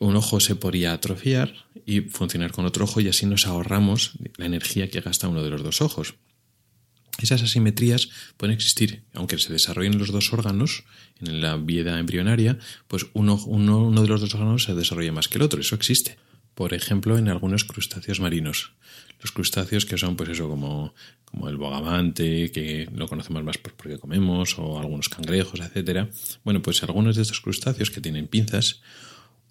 un 0.00 0.16
ojo 0.16 0.40
se 0.40 0.56
podría 0.56 0.94
atrofiar 0.94 1.52
y 1.84 2.00
funcionar 2.00 2.52
con 2.52 2.64
otro 2.64 2.84
ojo 2.84 3.02
y 3.02 3.08
así 3.08 3.26
nos 3.26 3.46
ahorramos 3.46 4.12
la 4.38 4.46
energía 4.46 4.88
que 4.88 5.02
gasta 5.02 5.28
uno 5.28 5.42
de 5.42 5.50
los 5.50 5.62
dos 5.62 5.82
ojos. 5.82 6.14
Esas 7.20 7.42
asimetrías 7.42 8.10
pueden 8.36 8.54
existir, 8.54 9.02
aunque 9.12 9.38
se 9.38 9.52
desarrollen 9.52 9.98
los 9.98 10.12
dos 10.12 10.32
órganos 10.32 10.84
en 11.20 11.40
la 11.40 11.56
vida 11.56 11.98
embrionaria, 11.98 12.58
pues 12.86 13.06
uno, 13.12 13.34
uno, 13.46 13.90
de 14.02 14.08
los 14.08 14.20
dos 14.20 14.34
órganos 14.34 14.64
se 14.64 14.74
desarrolla 14.74 15.10
más 15.10 15.26
que 15.26 15.38
el 15.38 15.42
otro, 15.42 15.60
eso 15.60 15.74
existe. 15.74 16.16
por 16.54 16.74
ejemplo, 16.74 17.16
en 17.18 17.28
algunos 17.28 17.62
crustáceos 17.62 18.18
marinos. 18.18 18.72
Los 19.20 19.30
crustáceos 19.30 19.86
que 19.86 19.96
son, 19.96 20.16
pues 20.16 20.28
eso, 20.30 20.48
como, 20.48 20.92
como 21.24 21.48
el 21.48 21.56
bogavante, 21.56 22.50
que 22.50 22.88
lo 22.92 23.06
conocemos 23.06 23.44
más 23.44 23.58
por 23.58 23.74
porque 23.74 23.98
comemos, 23.98 24.58
o 24.58 24.78
algunos 24.78 25.08
cangrejos, 25.08 25.60
etcétera. 25.60 26.08
Bueno, 26.44 26.60
pues 26.60 26.82
algunos 26.82 27.14
de 27.14 27.22
estos 27.22 27.40
crustáceos 27.40 27.90
que 27.90 28.00
tienen 28.00 28.26
pinzas, 28.26 28.80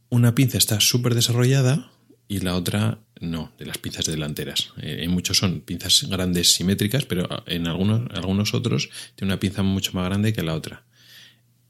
una 0.10 0.36
pinza 0.36 0.58
está 0.58 0.82
súper 0.82 1.16
desarrollada 1.16 1.92
y 2.28 2.40
la 2.40 2.56
otra 2.56 3.00
no, 3.20 3.52
de 3.58 3.66
las 3.66 3.78
pinzas 3.78 4.06
delanteras. 4.06 4.74
Eh, 4.82 5.00
en 5.02 5.12
muchos 5.12 5.38
son 5.38 5.62
pinzas 5.62 6.08
grandes 6.10 6.54
simétricas, 6.54 7.06
pero 7.06 7.28
en 7.48 7.68
algunos, 7.68 8.10
algunos 8.14 8.54
otros 8.54 8.90
tiene 9.16 9.34
una 9.34 9.40
pinza 9.40 9.64
mucho 9.64 9.94
más 9.94 10.06
grande 10.06 10.34
que 10.34 10.44
la 10.44 10.56
otra. 10.56 10.86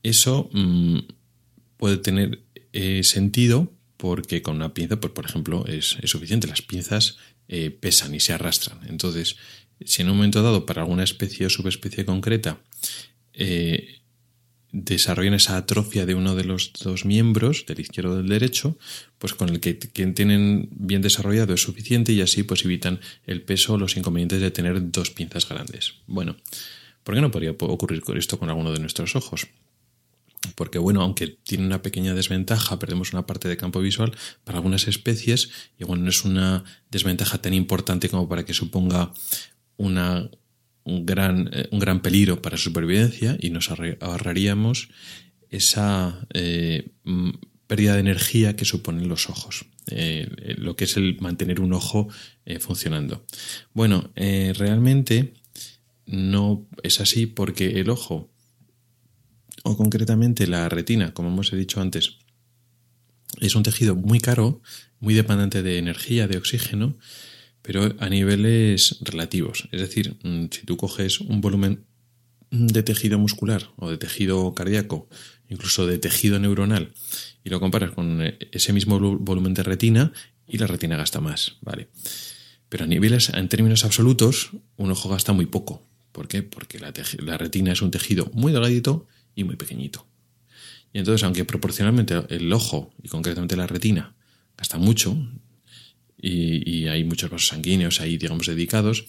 Eso 0.03 0.49
mm, 0.51 0.99
puede 1.77 1.97
tener 1.97 2.41
eh, 2.73 3.01
sentido 3.03 3.71
porque 3.97 4.41
con 4.41 4.57
una 4.57 4.73
pinza, 4.73 4.99
pues 4.99 5.13
por 5.13 5.25
ejemplo, 5.25 5.65
es, 5.67 5.97
suficiente. 6.03 6.47
Las 6.47 6.61
pinzas 6.61 7.17
eh, 7.47 7.71
pesan 7.71 8.13
y 8.13 8.19
se 8.19 8.33
arrastran. 8.33 8.79
Entonces, 8.87 9.37
si 9.85 10.01
en 10.01 10.09
un 10.09 10.17
momento 10.17 10.41
dado 10.41 10.65
para 10.65 10.81
alguna 10.81 11.03
especie 11.03 11.45
o 11.45 11.49
subespecie 11.49 12.05
concreta 12.05 12.59
desarrollan 14.83 15.33
esa 15.33 15.57
atrofia 15.57 16.05
de 16.05 16.13
uno 16.13 16.35
de 16.35 16.43
los 16.43 16.71
dos 16.73 17.05
miembros, 17.05 17.65
del 17.65 17.79
izquierdo 17.79 18.11
o 18.11 18.15
del 18.17 18.29
derecho, 18.29 18.77
pues 19.17 19.33
con 19.33 19.49
el 19.49 19.59
que 19.59 19.73
tienen 19.73 20.69
bien 20.71 21.01
desarrollado 21.01 21.53
es 21.53 21.61
suficiente 21.61 22.13
y 22.13 22.21
así 22.21 22.43
pues 22.43 22.63
evitan 22.63 22.99
el 23.25 23.41
peso 23.41 23.73
o 23.73 23.77
los 23.77 23.97
inconvenientes 23.97 24.39
de 24.39 24.51
tener 24.51 24.91
dos 24.91 25.09
pinzas 25.09 25.49
grandes. 25.49 25.95
Bueno, 26.05 26.37
¿por 27.03 27.15
qué 27.15 27.21
no 27.21 27.31
podría 27.31 27.51
ocurrir 27.51 28.03
esto 28.15 28.37
con 28.37 28.49
alguno 28.49 28.71
de 28.71 28.79
nuestros 28.79 29.15
ojos? 29.15 29.47
Porque 30.55 30.77
bueno, 30.77 31.01
aunque 31.01 31.27
tiene 31.27 31.65
una 31.65 31.81
pequeña 31.81 32.13
desventaja, 32.13 32.77
perdemos 32.77 33.13
una 33.13 33.25
parte 33.25 33.47
de 33.47 33.57
campo 33.57 33.81
visual, 33.81 34.15
para 34.43 34.59
algunas 34.59 34.87
especies, 34.87 35.49
y 35.79 35.83
bueno, 35.85 36.03
no 36.03 36.09
es 36.09 36.23
una 36.23 36.63
desventaja 36.91 37.41
tan 37.41 37.53
importante 37.53 38.09
como 38.09 38.29
para 38.29 38.45
que 38.45 38.53
suponga 38.53 39.11
una 39.77 40.29
un 40.87 41.05
gran, 41.05 41.49
eh, 41.51 41.67
un 41.71 41.79
gran 41.79 42.01
peligro 42.01 42.41
para 42.41 42.57
su 42.57 42.65
supervivencia 42.65 43.37
y 43.39 43.49
nos 43.49 43.69
ahorraríamos 43.69 44.89
esa 45.49 46.25
eh, 46.33 46.89
pérdida 47.67 47.93
de 47.93 47.99
energía 47.99 48.55
que 48.55 48.65
suponen 48.65 49.09
los 49.09 49.29
ojos, 49.29 49.65
eh, 49.91 50.55
lo 50.57 50.75
que 50.75 50.85
es 50.85 50.95
el 50.97 51.19
mantener 51.19 51.59
un 51.59 51.73
ojo 51.73 52.07
funcionando. 52.59 53.25
Bueno, 53.73 54.11
realmente 54.15 55.33
no 56.05 56.65
es 56.83 57.01
así 57.01 57.25
porque 57.25 57.79
el 57.81 57.89
ojo, 57.89 58.29
o 59.63 59.75
concretamente 59.75 60.47
la 60.47 60.69
retina, 60.69 61.13
como 61.13 61.29
hemos 61.29 61.51
dicho 61.51 61.81
antes, 61.81 62.19
es 63.41 63.55
un 63.55 63.63
tejido 63.63 63.95
muy 63.95 64.19
caro, 64.19 64.61
muy 64.99 65.13
dependiente 65.13 65.61
de 65.61 65.77
energía, 65.77 66.27
de 66.27 66.37
oxígeno, 66.37 66.97
pero 67.67 67.93
a 67.99 68.07
niveles 68.07 68.95
relativos. 69.01 69.67
Es 69.73 69.81
decir, 69.81 70.15
mm, 70.23 70.45
si 70.51 70.65
tú 70.65 70.77
coges 70.77 71.19
un 71.19 71.41
volumen 71.41 71.83
de 72.49 72.81
tejido 72.81 73.19
muscular 73.19 73.71
o 73.75 73.89
de 73.89 73.97
tejido 73.97 74.53
cardíaco, 74.53 75.09
incluso 75.49 75.85
de 75.85 75.97
tejido 75.97 76.39
neuronal, 76.39 76.93
y 77.43 77.49
lo 77.49 77.59
comparas 77.59 77.91
con 77.91 78.21
eh, 78.21 78.37
ese 78.53 78.71
mismo 78.71 78.97
volumen 79.17 79.53
de 79.53 79.63
retina, 79.63 80.13
y 80.47 80.59
la 80.59 80.67
retina 80.67 80.95
gasta 80.95 81.19
más, 81.19 81.57
¿vale? 81.59 81.89
Pero 82.69 82.85
a 82.85 82.87
niveles, 82.87 83.31
en 83.33 83.49
términos 83.49 83.83
absolutos, 83.83 84.51
un 84.77 84.91
ojo 84.91 85.09
gasta 85.09 85.33
muy 85.33 85.45
poco. 85.45 85.85
¿Por 86.13 86.29
qué? 86.29 86.43
Porque 86.43 86.79
la, 86.79 86.93
la 87.19 87.37
retina 87.37 87.73
es 87.73 87.81
un 87.81 87.91
tejido 87.91 88.31
muy 88.33 88.53
delgadito 88.53 89.07
y 89.35 89.43
muy 89.43 89.57
pequeñito. 89.57 90.07
Y 90.93 90.99
entonces, 90.99 91.21
aunque 91.25 91.43
proporcionalmente 91.43 92.15
el 92.29 92.53
ojo, 92.53 92.93
y 93.03 93.09
concretamente 93.09 93.57
la 93.57 93.67
retina, 93.67 94.15
gasta 94.57 94.77
mucho, 94.77 95.17
y, 96.19 96.87
hay 96.87 97.03
muchos 97.03 97.29
vasos 97.29 97.47
sanguíneos 97.47 98.01
ahí, 98.01 98.17
digamos, 98.17 98.47
dedicados. 98.47 99.05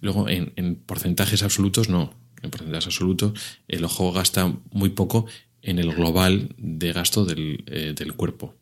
Luego, 0.00 0.28
en, 0.28 0.76
porcentajes 0.86 1.42
absolutos, 1.42 1.88
no. 1.88 2.14
En 2.42 2.50
porcentajes 2.50 2.86
absolutos, 2.86 3.38
el 3.68 3.84
ojo 3.84 4.12
gasta 4.12 4.54
muy 4.70 4.90
poco 4.90 5.26
en 5.60 5.78
el 5.78 5.92
global 5.94 6.54
de 6.58 6.92
gasto 6.92 7.24
del, 7.24 7.64
eh, 7.66 7.94
del 7.96 8.14
cuerpo. 8.14 8.54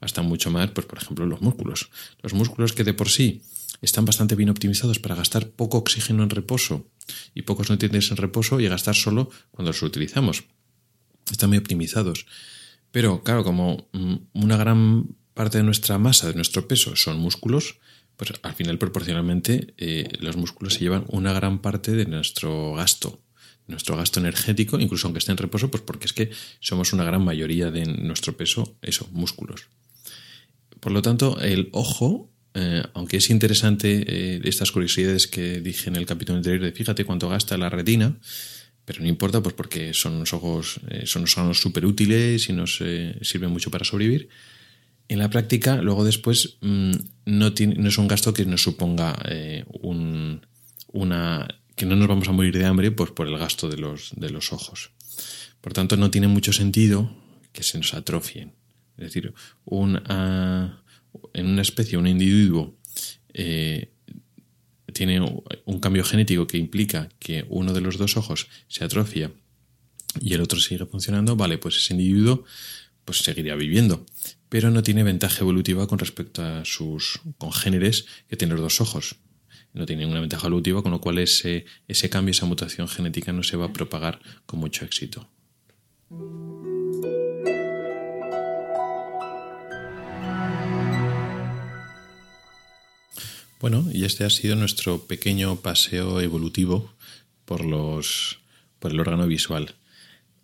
Gasta 0.00 0.22
mucho 0.22 0.50
más, 0.50 0.70
pues, 0.70 0.86
por 0.86 0.98
ejemplo, 0.98 1.26
los 1.26 1.40
músculos. 1.40 1.90
Los 2.22 2.34
músculos 2.34 2.72
que 2.72 2.84
de 2.84 2.94
por 2.94 3.08
sí 3.08 3.42
están 3.82 4.04
bastante 4.04 4.34
bien 4.34 4.50
optimizados 4.50 4.98
para 4.98 5.14
gastar 5.14 5.50
poco 5.50 5.78
oxígeno 5.78 6.22
en 6.22 6.30
reposo 6.30 6.86
y 7.34 7.42
pocos 7.42 7.68
nutrientes 7.68 8.10
en 8.10 8.16
reposo 8.16 8.60
y 8.60 8.68
gastar 8.68 8.94
solo 8.94 9.30
cuando 9.50 9.70
los 9.70 9.82
utilizamos. 9.82 10.44
Están 11.30 11.50
muy 11.50 11.58
optimizados. 11.58 12.26
Pero 12.90 13.22
claro, 13.22 13.42
como 13.42 13.88
mm, 13.92 14.14
una 14.34 14.56
gran 14.56 15.16
parte 15.34 15.58
de 15.58 15.64
nuestra 15.64 15.98
masa, 15.98 16.28
de 16.28 16.34
nuestro 16.34 16.68
peso, 16.68 16.96
son 16.96 17.18
músculos, 17.18 17.76
pues 18.16 18.32
al 18.42 18.54
final 18.54 18.78
proporcionalmente 18.78 19.74
eh, 19.78 20.08
los 20.20 20.36
músculos 20.36 20.74
se 20.74 20.80
llevan 20.80 21.04
una 21.08 21.32
gran 21.32 21.60
parte 21.60 21.92
de 21.92 22.06
nuestro 22.06 22.74
gasto, 22.74 23.20
nuestro 23.66 23.96
gasto 23.96 24.20
energético, 24.20 24.78
incluso 24.78 25.06
aunque 25.06 25.18
esté 25.18 25.32
en 25.32 25.38
reposo, 25.38 25.70
pues 25.70 25.82
porque 25.82 26.06
es 26.06 26.12
que 26.12 26.30
somos 26.60 26.92
una 26.92 27.04
gran 27.04 27.24
mayoría 27.24 27.70
de 27.70 27.86
nuestro 27.86 28.36
peso, 28.36 28.76
eso, 28.82 29.08
músculos. 29.12 29.66
Por 30.80 30.92
lo 30.92 31.00
tanto, 31.00 31.40
el 31.40 31.68
ojo, 31.72 32.30
eh, 32.54 32.82
aunque 32.92 33.16
es 33.16 33.30
interesante 33.30 34.04
eh, 34.06 34.40
estas 34.44 34.72
curiosidades 34.72 35.26
que 35.26 35.60
dije 35.60 35.88
en 35.88 35.96
el 35.96 36.06
capítulo 36.06 36.36
anterior 36.36 36.62
de 36.62 36.72
fíjate 36.72 37.04
cuánto 37.04 37.28
gasta 37.28 37.56
la 37.56 37.70
retina, 37.70 38.18
pero 38.84 39.00
no 39.00 39.06
importa, 39.06 39.40
pues 39.42 39.54
porque 39.54 39.94
son 39.94 40.14
unos 40.14 40.32
ojos, 40.32 40.80
son 41.04 41.24
unos 41.36 41.60
súper 41.60 41.86
útiles 41.86 42.48
y 42.48 42.52
nos 42.52 42.82
sirven 43.22 43.50
mucho 43.50 43.70
para 43.70 43.84
sobrevivir 43.84 44.28
en 45.08 45.18
la 45.18 45.30
práctica, 45.30 45.76
luego 45.76 46.04
después, 46.04 46.56
mm, 46.60 46.92
no, 47.26 47.46
es 47.48 47.98
un 47.98 48.08
gasto 48.08 48.32
que 48.32 48.44
nos 48.46 48.62
suponga 48.62 49.18
eh, 49.28 49.64
un, 49.82 50.46
una. 50.92 51.48
que 51.76 51.86
no 51.86 51.96
nos 51.96 52.08
vamos 52.08 52.28
a 52.28 52.32
morir 52.32 52.56
de 52.56 52.66
hambre 52.66 52.90
pues, 52.90 53.10
por 53.10 53.28
el 53.28 53.38
gasto 53.38 53.68
de 53.68 53.76
los, 53.76 54.12
de 54.16 54.30
los 54.30 54.52
ojos. 54.52 54.92
Por 55.60 55.72
tanto, 55.72 55.96
no 55.96 56.10
tiene 56.10 56.28
mucho 56.28 56.52
sentido 56.52 57.14
que 57.52 57.62
se 57.62 57.78
nos 57.78 57.94
atrofien. 57.94 58.54
Es 58.96 59.04
decir, 59.04 59.32
un, 59.64 60.00
en 61.34 61.46
una 61.46 61.62
especie, 61.62 61.98
un 61.98 62.06
individuo 62.06 62.76
eh, 63.32 63.92
tiene 64.92 65.20
un 65.64 65.80
cambio 65.80 66.04
genético 66.04 66.46
que 66.46 66.58
implica 66.58 67.08
que 67.18 67.46
uno 67.48 67.72
de 67.72 67.80
los 67.80 67.96
dos 67.96 68.16
ojos 68.16 68.48
se 68.68 68.84
atrofia 68.84 69.32
y 70.20 70.34
el 70.34 70.42
otro 70.42 70.60
sigue 70.60 70.84
funcionando, 70.84 71.36
vale, 71.36 71.58
pues 71.58 71.76
ese 71.76 71.94
individuo 71.94 72.44
pues 73.04 73.18
seguiría 73.18 73.54
viviendo 73.54 74.06
pero 74.52 74.70
no 74.70 74.82
tiene 74.82 75.02
ventaja 75.02 75.40
evolutiva 75.40 75.86
con 75.86 75.98
respecto 75.98 76.42
a 76.42 76.66
sus 76.66 77.22
congéneres 77.38 78.04
que 78.28 78.36
tienen 78.36 78.56
los 78.56 78.62
dos 78.62 78.82
ojos. 78.82 79.16
No 79.72 79.86
tiene 79.86 80.02
ninguna 80.02 80.20
ventaja 80.20 80.46
evolutiva, 80.46 80.82
con 80.82 80.92
lo 80.92 81.00
cual 81.00 81.16
ese, 81.16 81.64
ese 81.88 82.10
cambio, 82.10 82.32
esa 82.32 82.44
mutación 82.44 82.86
genética 82.86 83.32
no 83.32 83.44
se 83.44 83.56
va 83.56 83.64
a 83.64 83.72
propagar 83.72 84.20
con 84.44 84.60
mucho 84.60 84.84
éxito. 84.84 85.26
Bueno, 93.58 93.88
y 93.90 94.04
este 94.04 94.24
ha 94.24 94.30
sido 94.30 94.54
nuestro 94.54 95.06
pequeño 95.06 95.56
paseo 95.56 96.20
evolutivo 96.20 96.92
por, 97.46 97.64
los, 97.64 98.40
por 98.78 98.90
el 98.90 99.00
órgano 99.00 99.26
visual. 99.26 99.76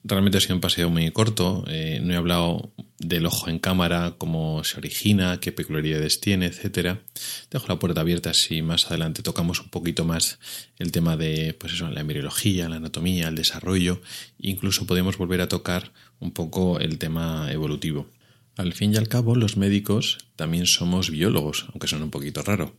Realmente 0.08 0.38
ha 0.38 0.40
sido 0.40 0.54
un 0.54 0.62
paseo 0.62 0.88
muy 0.88 1.10
corto. 1.10 1.64
Eh, 1.68 2.00
no 2.02 2.14
he 2.14 2.16
hablado 2.16 2.72
del 2.98 3.26
ojo 3.26 3.50
en 3.50 3.58
cámara, 3.58 4.14
cómo 4.16 4.64
se 4.64 4.78
origina, 4.78 5.38
qué 5.38 5.52
peculiaridades 5.52 6.20
tiene, 6.20 6.46
etcétera. 6.46 7.02
Dejo 7.50 7.66
la 7.68 7.78
puerta 7.78 8.00
abierta 8.00 8.32
si 8.32 8.62
más 8.62 8.86
adelante 8.86 9.22
tocamos 9.22 9.60
un 9.60 9.68
poquito 9.68 10.06
más 10.06 10.38
el 10.78 10.92
tema 10.92 11.18
de, 11.18 11.54
pues 11.60 11.74
eso, 11.74 11.90
la 11.90 12.00
embriología, 12.00 12.70
la 12.70 12.76
anatomía, 12.76 13.28
el 13.28 13.34
desarrollo. 13.34 14.00
Incluso 14.38 14.86
podemos 14.86 15.18
volver 15.18 15.42
a 15.42 15.48
tocar 15.48 15.92
un 16.20 16.32
poco 16.32 16.80
el 16.80 16.96
tema 16.96 17.52
evolutivo. 17.52 18.08
Al 18.56 18.72
fin 18.72 18.94
y 18.94 18.96
al 18.96 19.08
cabo, 19.08 19.36
los 19.36 19.58
médicos 19.58 20.18
también 20.36 20.64
somos 20.64 21.10
biólogos, 21.10 21.66
aunque 21.68 21.86
suena 21.86 22.06
un 22.06 22.10
poquito 22.10 22.40
raro. 22.42 22.74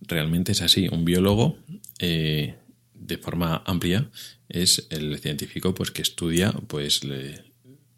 Realmente 0.00 0.52
es 0.52 0.62
así. 0.62 0.88
Un 0.90 1.04
biólogo, 1.04 1.58
eh, 1.98 2.56
de 3.00 3.18
forma 3.18 3.62
amplia, 3.66 4.10
es 4.48 4.86
el 4.90 5.18
científico 5.18 5.74
pues, 5.74 5.90
que 5.90 6.02
estudia 6.02 6.52
pues, 6.52 7.00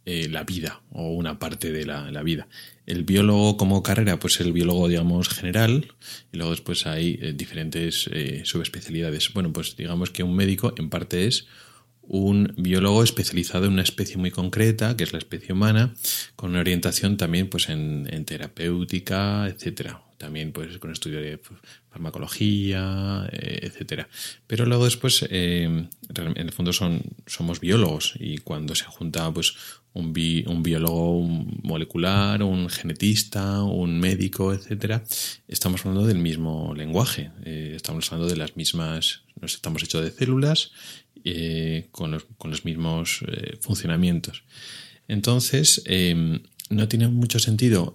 eh, 0.04 0.28
la 0.28 0.44
vida 0.44 0.82
o 0.90 1.10
una 1.10 1.38
parte 1.38 1.72
de 1.72 1.84
la, 1.84 2.22
vida. 2.22 2.48
El 2.86 3.04
biólogo 3.04 3.56
como 3.56 3.82
carrera, 3.82 4.18
pues 4.18 4.40
el 4.40 4.52
biólogo, 4.52 4.88
digamos, 4.88 5.28
general, 5.28 5.92
y 6.32 6.36
luego 6.36 6.50
después 6.50 6.86
hay 6.86 7.18
eh, 7.22 7.32
diferentes 7.32 8.08
eh, 8.12 8.42
subespecialidades. 8.44 9.32
Bueno, 9.32 9.52
pues 9.52 9.76
digamos 9.76 10.10
que 10.10 10.22
un 10.22 10.34
médico 10.34 10.72
en 10.76 10.90
parte 10.90 11.26
es 11.26 11.46
un 12.02 12.52
biólogo 12.56 13.04
especializado 13.04 13.66
en 13.66 13.74
una 13.74 13.82
especie 13.82 14.16
muy 14.16 14.32
concreta, 14.32 14.96
que 14.96 15.04
es 15.04 15.12
la 15.12 15.18
especie 15.18 15.52
humana, 15.52 15.94
con 16.34 16.50
una 16.50 16.60
orientación 16.60 17.16
también 17.16 17.48
pues 17.48 17.68
en, 17.68 18.08
en 18.12 18.24
terapéutica, 18.24 19.46
etcétera, 19.46 20.02
también 20.22 20.52
pues 20.52 20.78
con 20.78 20.92
estudio 20.92 21.20
de 21.20 21.40
farmacología, 21.90 23.28
eh, 23.32 23.58
etcétera. 23.62 24.08
Pero 24.46 24.66
luego 24.66 24.84
después, 24.84 25.26
eh, 25.28 25.64
en 25.64 25.88
el 26.36 26.52
fondo 26.52 26.72
son, 26.72 27.02
somos 27.26 27.58
biólogos 27.58 28.14
y 28.20 28.38
cuando 28.38 28.76
se 28.76 28.84
junta 28.84 29.32
pues 29.34 29.54
un, 29.94 30.14
un 30.46 30.62
biólogo 30.62 31.22
molecular, 31.64 32.40
un 32.44 32.68
genetista, 32.68 33.64
un 33.64 33.98
médico, 33.98 34.54
etcétera, 34.54 35.02
estamos 35.48 35.84
hablando 35.84 36.06
del 36.06 36.18
mismo 36.18 36.72
lenguaje, 36.72 37.32
eh, 37.44 37.72
estamos 37.74 38.12
hablando 38.12 38.32
de 38.32 38.38
las 38.38 38.56
mismas, 38.56 39.24
nos 39.40 39.54
estamos 39.54 39.82
hechos 39.82 40.04
de 40.04 40.12
células 40.12 40.70
con 41.90 42.12
los, 42.12 42.24
con, 42.38 42.50
los, 42.52 42.64
mismos 42.64 43.24
funcionamientos. 43.60 44.44
Entonces, 45.08 45.84
no 46.70 46.88
tiene 46.88 47.08
mucho 47.08 47.38
sentido 47.38 47.94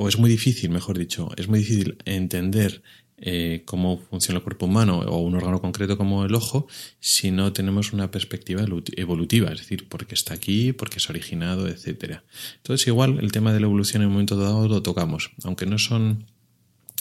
o 0.00 0.08
es 0.08 0.18
muy 0.18 0.30
difícil, 0.30 0.70
mejor 0.70 0.96
dicho, 0.96 1.30
es 1.36 1.46
muy 1.48 1.58
difícil 1.58 1.98
entender 2.06 2.82
eh, 3.18 3.64
cómo 3.66 3.98
funciona 3.98 4.38
el 4.38 4.42
cuerpo 4.42 4.64
humano 4.64 5.00
o 5.00 5.18
un 5.18 5.34
órgano 5.34 5.60
concreto 5.60 5.98
como 5.98 6.24
el 6.24 6.34
ojo 6.34 6.66
si 7.00 7.30
no 7.30 7.52
tenemos 7.52 7.92
una 7.92 8.10
perspectiva 8.10 8.64
evolutiva, 8.96 9.52
es 9.52 9.58
decir, 9.58 9.90
porque 9.90 10.14
está 10.14 10.32
aquí, 10.32 10.72
porque 10.72 10.96
es 10.96 11.10
originado, 11.10 11.68
etc. 11.68 12.20
Entonces, 12.56 12.86
igual 12.86 13.18
el 13.20 13.30
tema 13.30 13.52
de 13.52 13.60
la 13.60 13.66
evolución 13.66 14.00
en 14.00 14.08
un 14.08 14.14
momento 14.14 14.38
dado 14.38 14.68
lo 14.68 14.82
tocamos, 14.82 15.32
aunque 15.44 15.66
no 15.66 15.76
son 15.76 16.24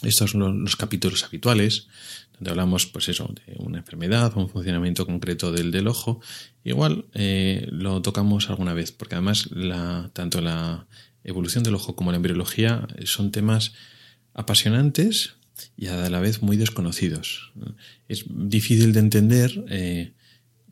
estos 0.02 0.34
los, 0.34 0.76
capítulos 0.76 1.24
habituales, 1.24 1.88
donde 2.34 2.52
hablamos, 2.52 2.86
pues 2.86 3.08
eso, 3.08 3.34
de 3.46 3.56
una 3.60 3.78
enfermedad 3.78 4.34
o 4.36 4.42
un 4.42 4.50
funcionamiento 4.50 5.06
concreto 5.06 5.54
del, 5.54 5.72
del 5.72 5.88
ojo, 5.88 6.20
igual 6.66 7.06
eh, 7.14 7.66
lo 7.72 8.02
tocamos 8.02 8.50
alguna 8.50 8.74
vez, 8.74 8.92
porque 8.92 9.16
además 9.16 9.50
la, 9.52 10.10
tanto 10.12 10.42
la 10.42 10.86
evolución 11.30 11.64
del 11.64 11.76
ojo 11.76 11.96
como 11.96 12.12
la 12.12 12.18
embriología 12.18 12.88
son 13.06 13.32
temas 13.32 13.74
apasionantes 14.34 15.36
y 15.78 15.88
a 15.88 16.10
la 16.10 16.20
vez 16.20 16.42
muy 16.42 16.58
desconocidos. 16.58 17.52
Es 18.08 18.26
difícil 18.30 18.94
de 18.94 19.00
entender 19.00 19.66
eh, 19.70 20.14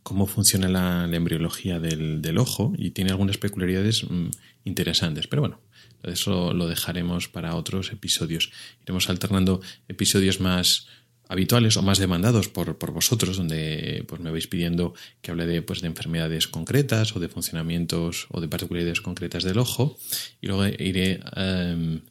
cómo 0.04 0.26
funciona 0.26 0.70
la, 0.70 1.10
embriología 1.15 1.80
del, 1.80 2.38
ojo 2.38 2.74
y 2.78 2.91
tiene 2.91 3.12
algunas 3.12 3.38
peculiaridades 3.38 4.10
mm, 4.10 4.30
interesantes, 4.63 5.28
pero 5.28 5.41
bueno, 5.41 5.60
eso 6.04 6.54
lo 6.54 6.67
dejaremos 6.67 7.28
para 7.28 7.56
otros 7.56 7.91
episodios. 7.91 8.52
Iremos 8.84 9.10
alternando 9.10 9.62
episodios 9.88 10.39
más 10.39 10.88
habituales 11.30 11.78
o 11.78 11.82
más 11.82 11.98
demandados 11.98 12.48
por, 12.48 12.78
por, 12.78 12.92
vosotros, 12.92 13.38
donde 13.38 14.04
pues, 14.08 14.22
me 14.22 14.32
vais 14.32 14.48
pidiendo 14.48 14.94
que 15.22 15.32
hable 15.32 15.46
de, 15.46 15.62
pues, 15.62 15.82
de 15.82 15.88
enfermedades 15.88 16.48
concretas 16.48 17.16
o 17.16 17.20
de 17.20 17.30
funcionamientos 17.30 18.28
o 18.30 18.42
de 18.42 18.48
particularidades 18.48 19.02
concretas 19.02 19.44
del 19.44 19.60
ojo. 19.60 19.98
Y 20.42 20.48
luego 20.48 20.66
iré 20.66 21.20
em, 21.36 22.02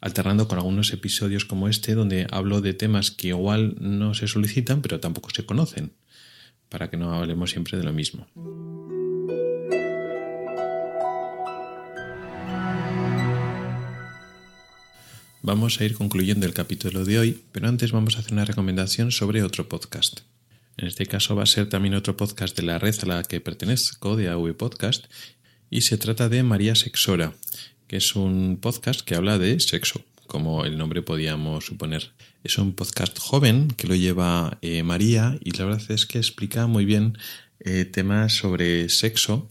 alternando 0.00 0.48
con 0.48 0.58
algunos 0.58 0.92
episodios 0.92 1.44
como 1.44 1.68
este, 1.68 1.94
donde 1.94 2.26
hablo 2.30 2.60
de 2.60 2.74
temas 2.74 3.10
que 3.10 3.28
igual 3.28 3.76
no 3.80 4.14
se 4.14 4.28
solicitan, 4.28 4.82
pero 4.82 5.00
tampoco 5.00 5.30
se 5.30 5.46
conocen, 5.46 5.92
para 6.68 6.90
que 6.90 6.96
no 6.96 7.14
hablemos 7.14 7.50
siempre 7.50 7.78
de 7.78 7.84
lo 7.84 7.92
mismo. 7.92 8.26
Vamos 15.46 15.78
a 15.78 15.84
ir 15.84 15.92
concluyendo 15.92 16.46
el 16.46 16.54
capítulo 16.54 17.04
de 17.04 17.18
hoy, 17.18 17.42
pero 17.52 17.68
antes 17.68 17.92
vamos 17.92 18.16
a 18.16 18.20
hacer 18.20 18.32
una 18.32 18.46
recomendación 18.46 19.12
sobre 19.12 19.42
otro 19.42 19.68
podcast. 19.68 20.20
En 20.78 20.86
este 20.86 21.04
caso 21.04 21.36
va 21.36 21.42
a 21.42 21.46
ser 21.46 21.68
también 21.68 21.92
otro 21.92 22.16
podcast 22.16 22.56
de 22.56 22.62
la 22.62 22.78
red 22.78 22.94
a 23.02 23.06
la 23.06 23.22
que 23.24 23.42
pertenezco, 23.42 24.16
de 24.16 24.30
AV 24.30 24.56
Podcast, 24.56 25.04
y 25.68 25.82
se 25.82 25.98
trata 25.98 26.30
de 26.30 26.42
María 26.42 26.74
Sexora, 26.74 27.34
que 27.88 27.98
es 27.98 28.16
un 28.16 28.56
podcast 28.58 29.02
que 29.02 29.16
habla 29.16 29.36
de 29.36 29.60
sexo, 29.60 30.02
como 30.28 30.64
el 30.64 30.78
nombre 30.78 31.02
podíamos 31.02 31.66
suponer. 31.66 32.12
Es 32.42 32.56
un 32.56 32.72
podcast 32.72 33.18
joven 33.18 33.68
que 33.68 33.86
lo 33.86 33.96
lleva 33.96 34.56
eh, 34.62 34.82
María 34.82 35.38
y 35.44 35.50
la 35.50 35.66
verdad 35.66 35.90
es 35.90 36.06
que 36.06 36.16
explica 36.16 36.66
muy 36.66 36.86
bien 36.86 37.18
eh, 37.60 37.84
temas 37.84 38.32
sobre 38.32 38.88
sexo 38.88 39.46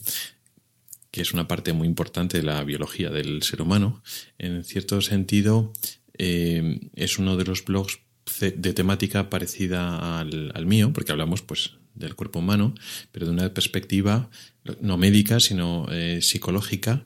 que 1.13 1.21
es 1.21 1.31
una 1.31 1.47
parte 1.47 1.73
muy 1.73 1.87
importante 1.87 2.37
de 2.37 2.43
la 2.43 2.63
biología 2.63 3.11
del 3.11 3.43
ser 3.43 3.61
humano, 3.61 4.01
en 4.39 4.63
cierto 4.63 4.99
sentido 4.99 5.71
eh, 6.17 6.89
es 6.95 7.19
uno 7.19 7.37
de 7.37 7.45
los 7.45 7.63
blogs 7.63 7.99
de 8.39 8.73
temática 8.73 9.29
parecida 9.29 10.19
al, 10.19 10.65
mío, 10.65 10.91
porque 10.91 11.11
hablamos 11.11 11.43
pues 11.43 11.75
del 11.93 12.15
cuerpo 12.15 12.39
humano, 12.39 12.73
pero 13.11 13.27
de 13.27 13.31
una 13.31 13.53
perspectiva 13.53 14.31
no 14.81 14.97
médica, 14.97 15.39
sino 15.39 15.85
eh, 15.91 16.19
psicológica, 16.23 17.05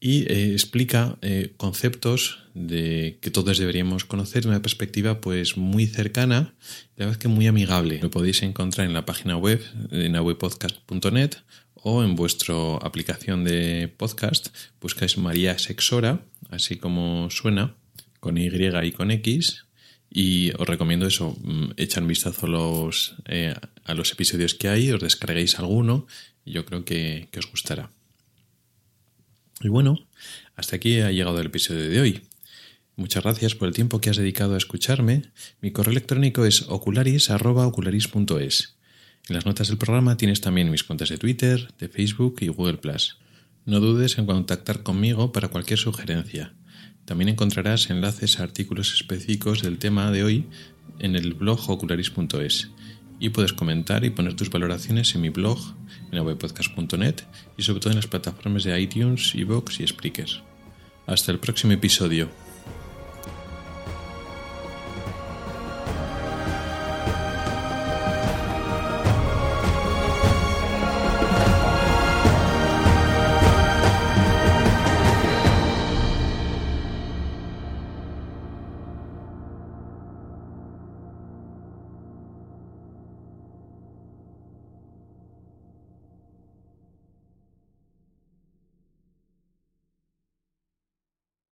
y 0.00 0.30
eh, 0.30 0.52
explica 0.52 1.18
conceptos 1.56 2.40
de 2.52 3.18
que 3.22 3.30
todos 3.30 3.56
deberíamos 3.56 4.04
conocer 4.04 4.46
una 4.46 4.60
perspectiva 4.60 5.22
pues 5.22 5.56
muy 5.56 5.86
cercana, 5.86 6.54
la 6.96 7.06
verdad 7.06 7.18
que 7.18 7.28
muy 7.28 7.46
amigable. 7.46 8.00
Lo 8.02 8.10
podéis 8.10 8.42
encontrar 8.42 8.86
en 8.86 8.92
la 8.92 9.06
página 9.06 9.38
web 9.38 9.62
en 9.90 10.14
awepodcast.net 10.14 11.36
o 11.82 12.02
en 12.02 12.16
vuestra 12.16 12.76
aplicación 12.76 13.44
de 13.44 13.88
podcast 13.88 14.48
buscáis 14.80 15.18
María 15.18 15.58
Sexora, 15.58 16.20
así 16.48 16.76
como 16.76 17.28
suena, 17.30 17.76
con 18.20 18.38
Y 18.38 18.48
y 18.48 18.92
con 18.92 19.10
X. 19.10 19.66
Y 20.12 20.52
os 20.58 20.68
recomiendo 20.68 21.06
eso, 21.06 21.36
mm, 21.42 21.72
echan 21.76 22.06
vistazo 22.06 22.46
los, 22.46 23.16
eh, 23.26 23.54
a 23.84 23.94
los 23.94 24.12
episodios 24.12 24.54
que 24.54 24.68
hay, 24.68 24.90
os 24.90 25.00
descarguéis 25.00 25.58
alguno 25.58 26.06
yo 26.44 26.64
creo 26.64 26.84
que, 26.84 27.28
que 27.30 27.38
os 27.38 27.50
gustará. 27.50 27.90
Y 29.60 29.68
bueno, 29.68 30.06
hasta 30.56 30.76
aquí 30.76 31.00
ha 31.00 31.10
llegado 31.10 31.40
el 31.40 31.46
episodio 31.46 31.88
de 31.88 32.00
hoy. 32.00 32.22
Muchas 32.96 33.22
gracias 33.22 33.54
por 33.54 33.68
el 33.68 33.74
tiempo 33.74 34.00
que 34.00 34.10
has 34.10 34.16
dedicado 34.16 34.54
a 34.54 34.58
escucharme. 34.58 35.30
Mi 35.60 35.70
correo 35.70 35.92
electrónico 35.92 36.44
es 36.44 36.62
ocularis.ocularis.es. 36.68 38.79
En 39.28 39.34
las 39.34 39.46
notas 39.46 39.68
del 39.68 39.78
programa 39.78 40.16
tienes 40.16 40.40
también 40.40 40.70
mis 40.70 40.84
cuentas 40.84 41.08
de 41.08 41.18
Twitter, 41.18 41.72
de 41.78 41.88
Facebook 41.88 42.36
y 42.40 42.48
Google⁇ 42.48 42.80
No 43.66 43.80
dudes 43.80 44.18
en 44.18 44.26
contactar 44.26 44.82
conmigo 44.82 45.32
para 45.32 45.48
cualquier 45.48 45.78
sugerencia. 45.78 46.54
También 47.04 47.28
encontrarás 47.28 47.90
enlaces 47.90 48.38
a 48.38 48.42
artículos 48.42 48.94
específicos 48.94 49.62
del 49.62 49.78
tema 49.78 50.10
de 50.10 50.24
hoy 50.24 50.46
en 50.98 51.16
el 51.16 51.34
blog 51.34 51.68
ocularis.es 51.68 52.70
y 53.18 53.28
puedes 53.28 53.52
comentar 53.52 54.04
y 54.04 54.10
poner 54.10 54.34
tus 54.34 54.50
valoraciones 54.50 55.14
en 55.14 55.20
mi 55.20 55.28
blog 55.28 55.58
en 56.10 56.20
webpodcast.net 56.20 57.16
y 57.56 57.62
sobre 57.62 57.80
todo 57.80 57.90
en 57.90 57.96
las 57.96 58.06
plataformas 58.06 58.64
de 58.64 58.80
iTunes, 58.80 59.34
Evox 59.34 59.80
y 59.80 59.86
Spreaker. 59.86 60.28
Hasta 61.06 61.30
el 61.30 61.38
próximo 61.38 61.72
episodio. 61.72 62.30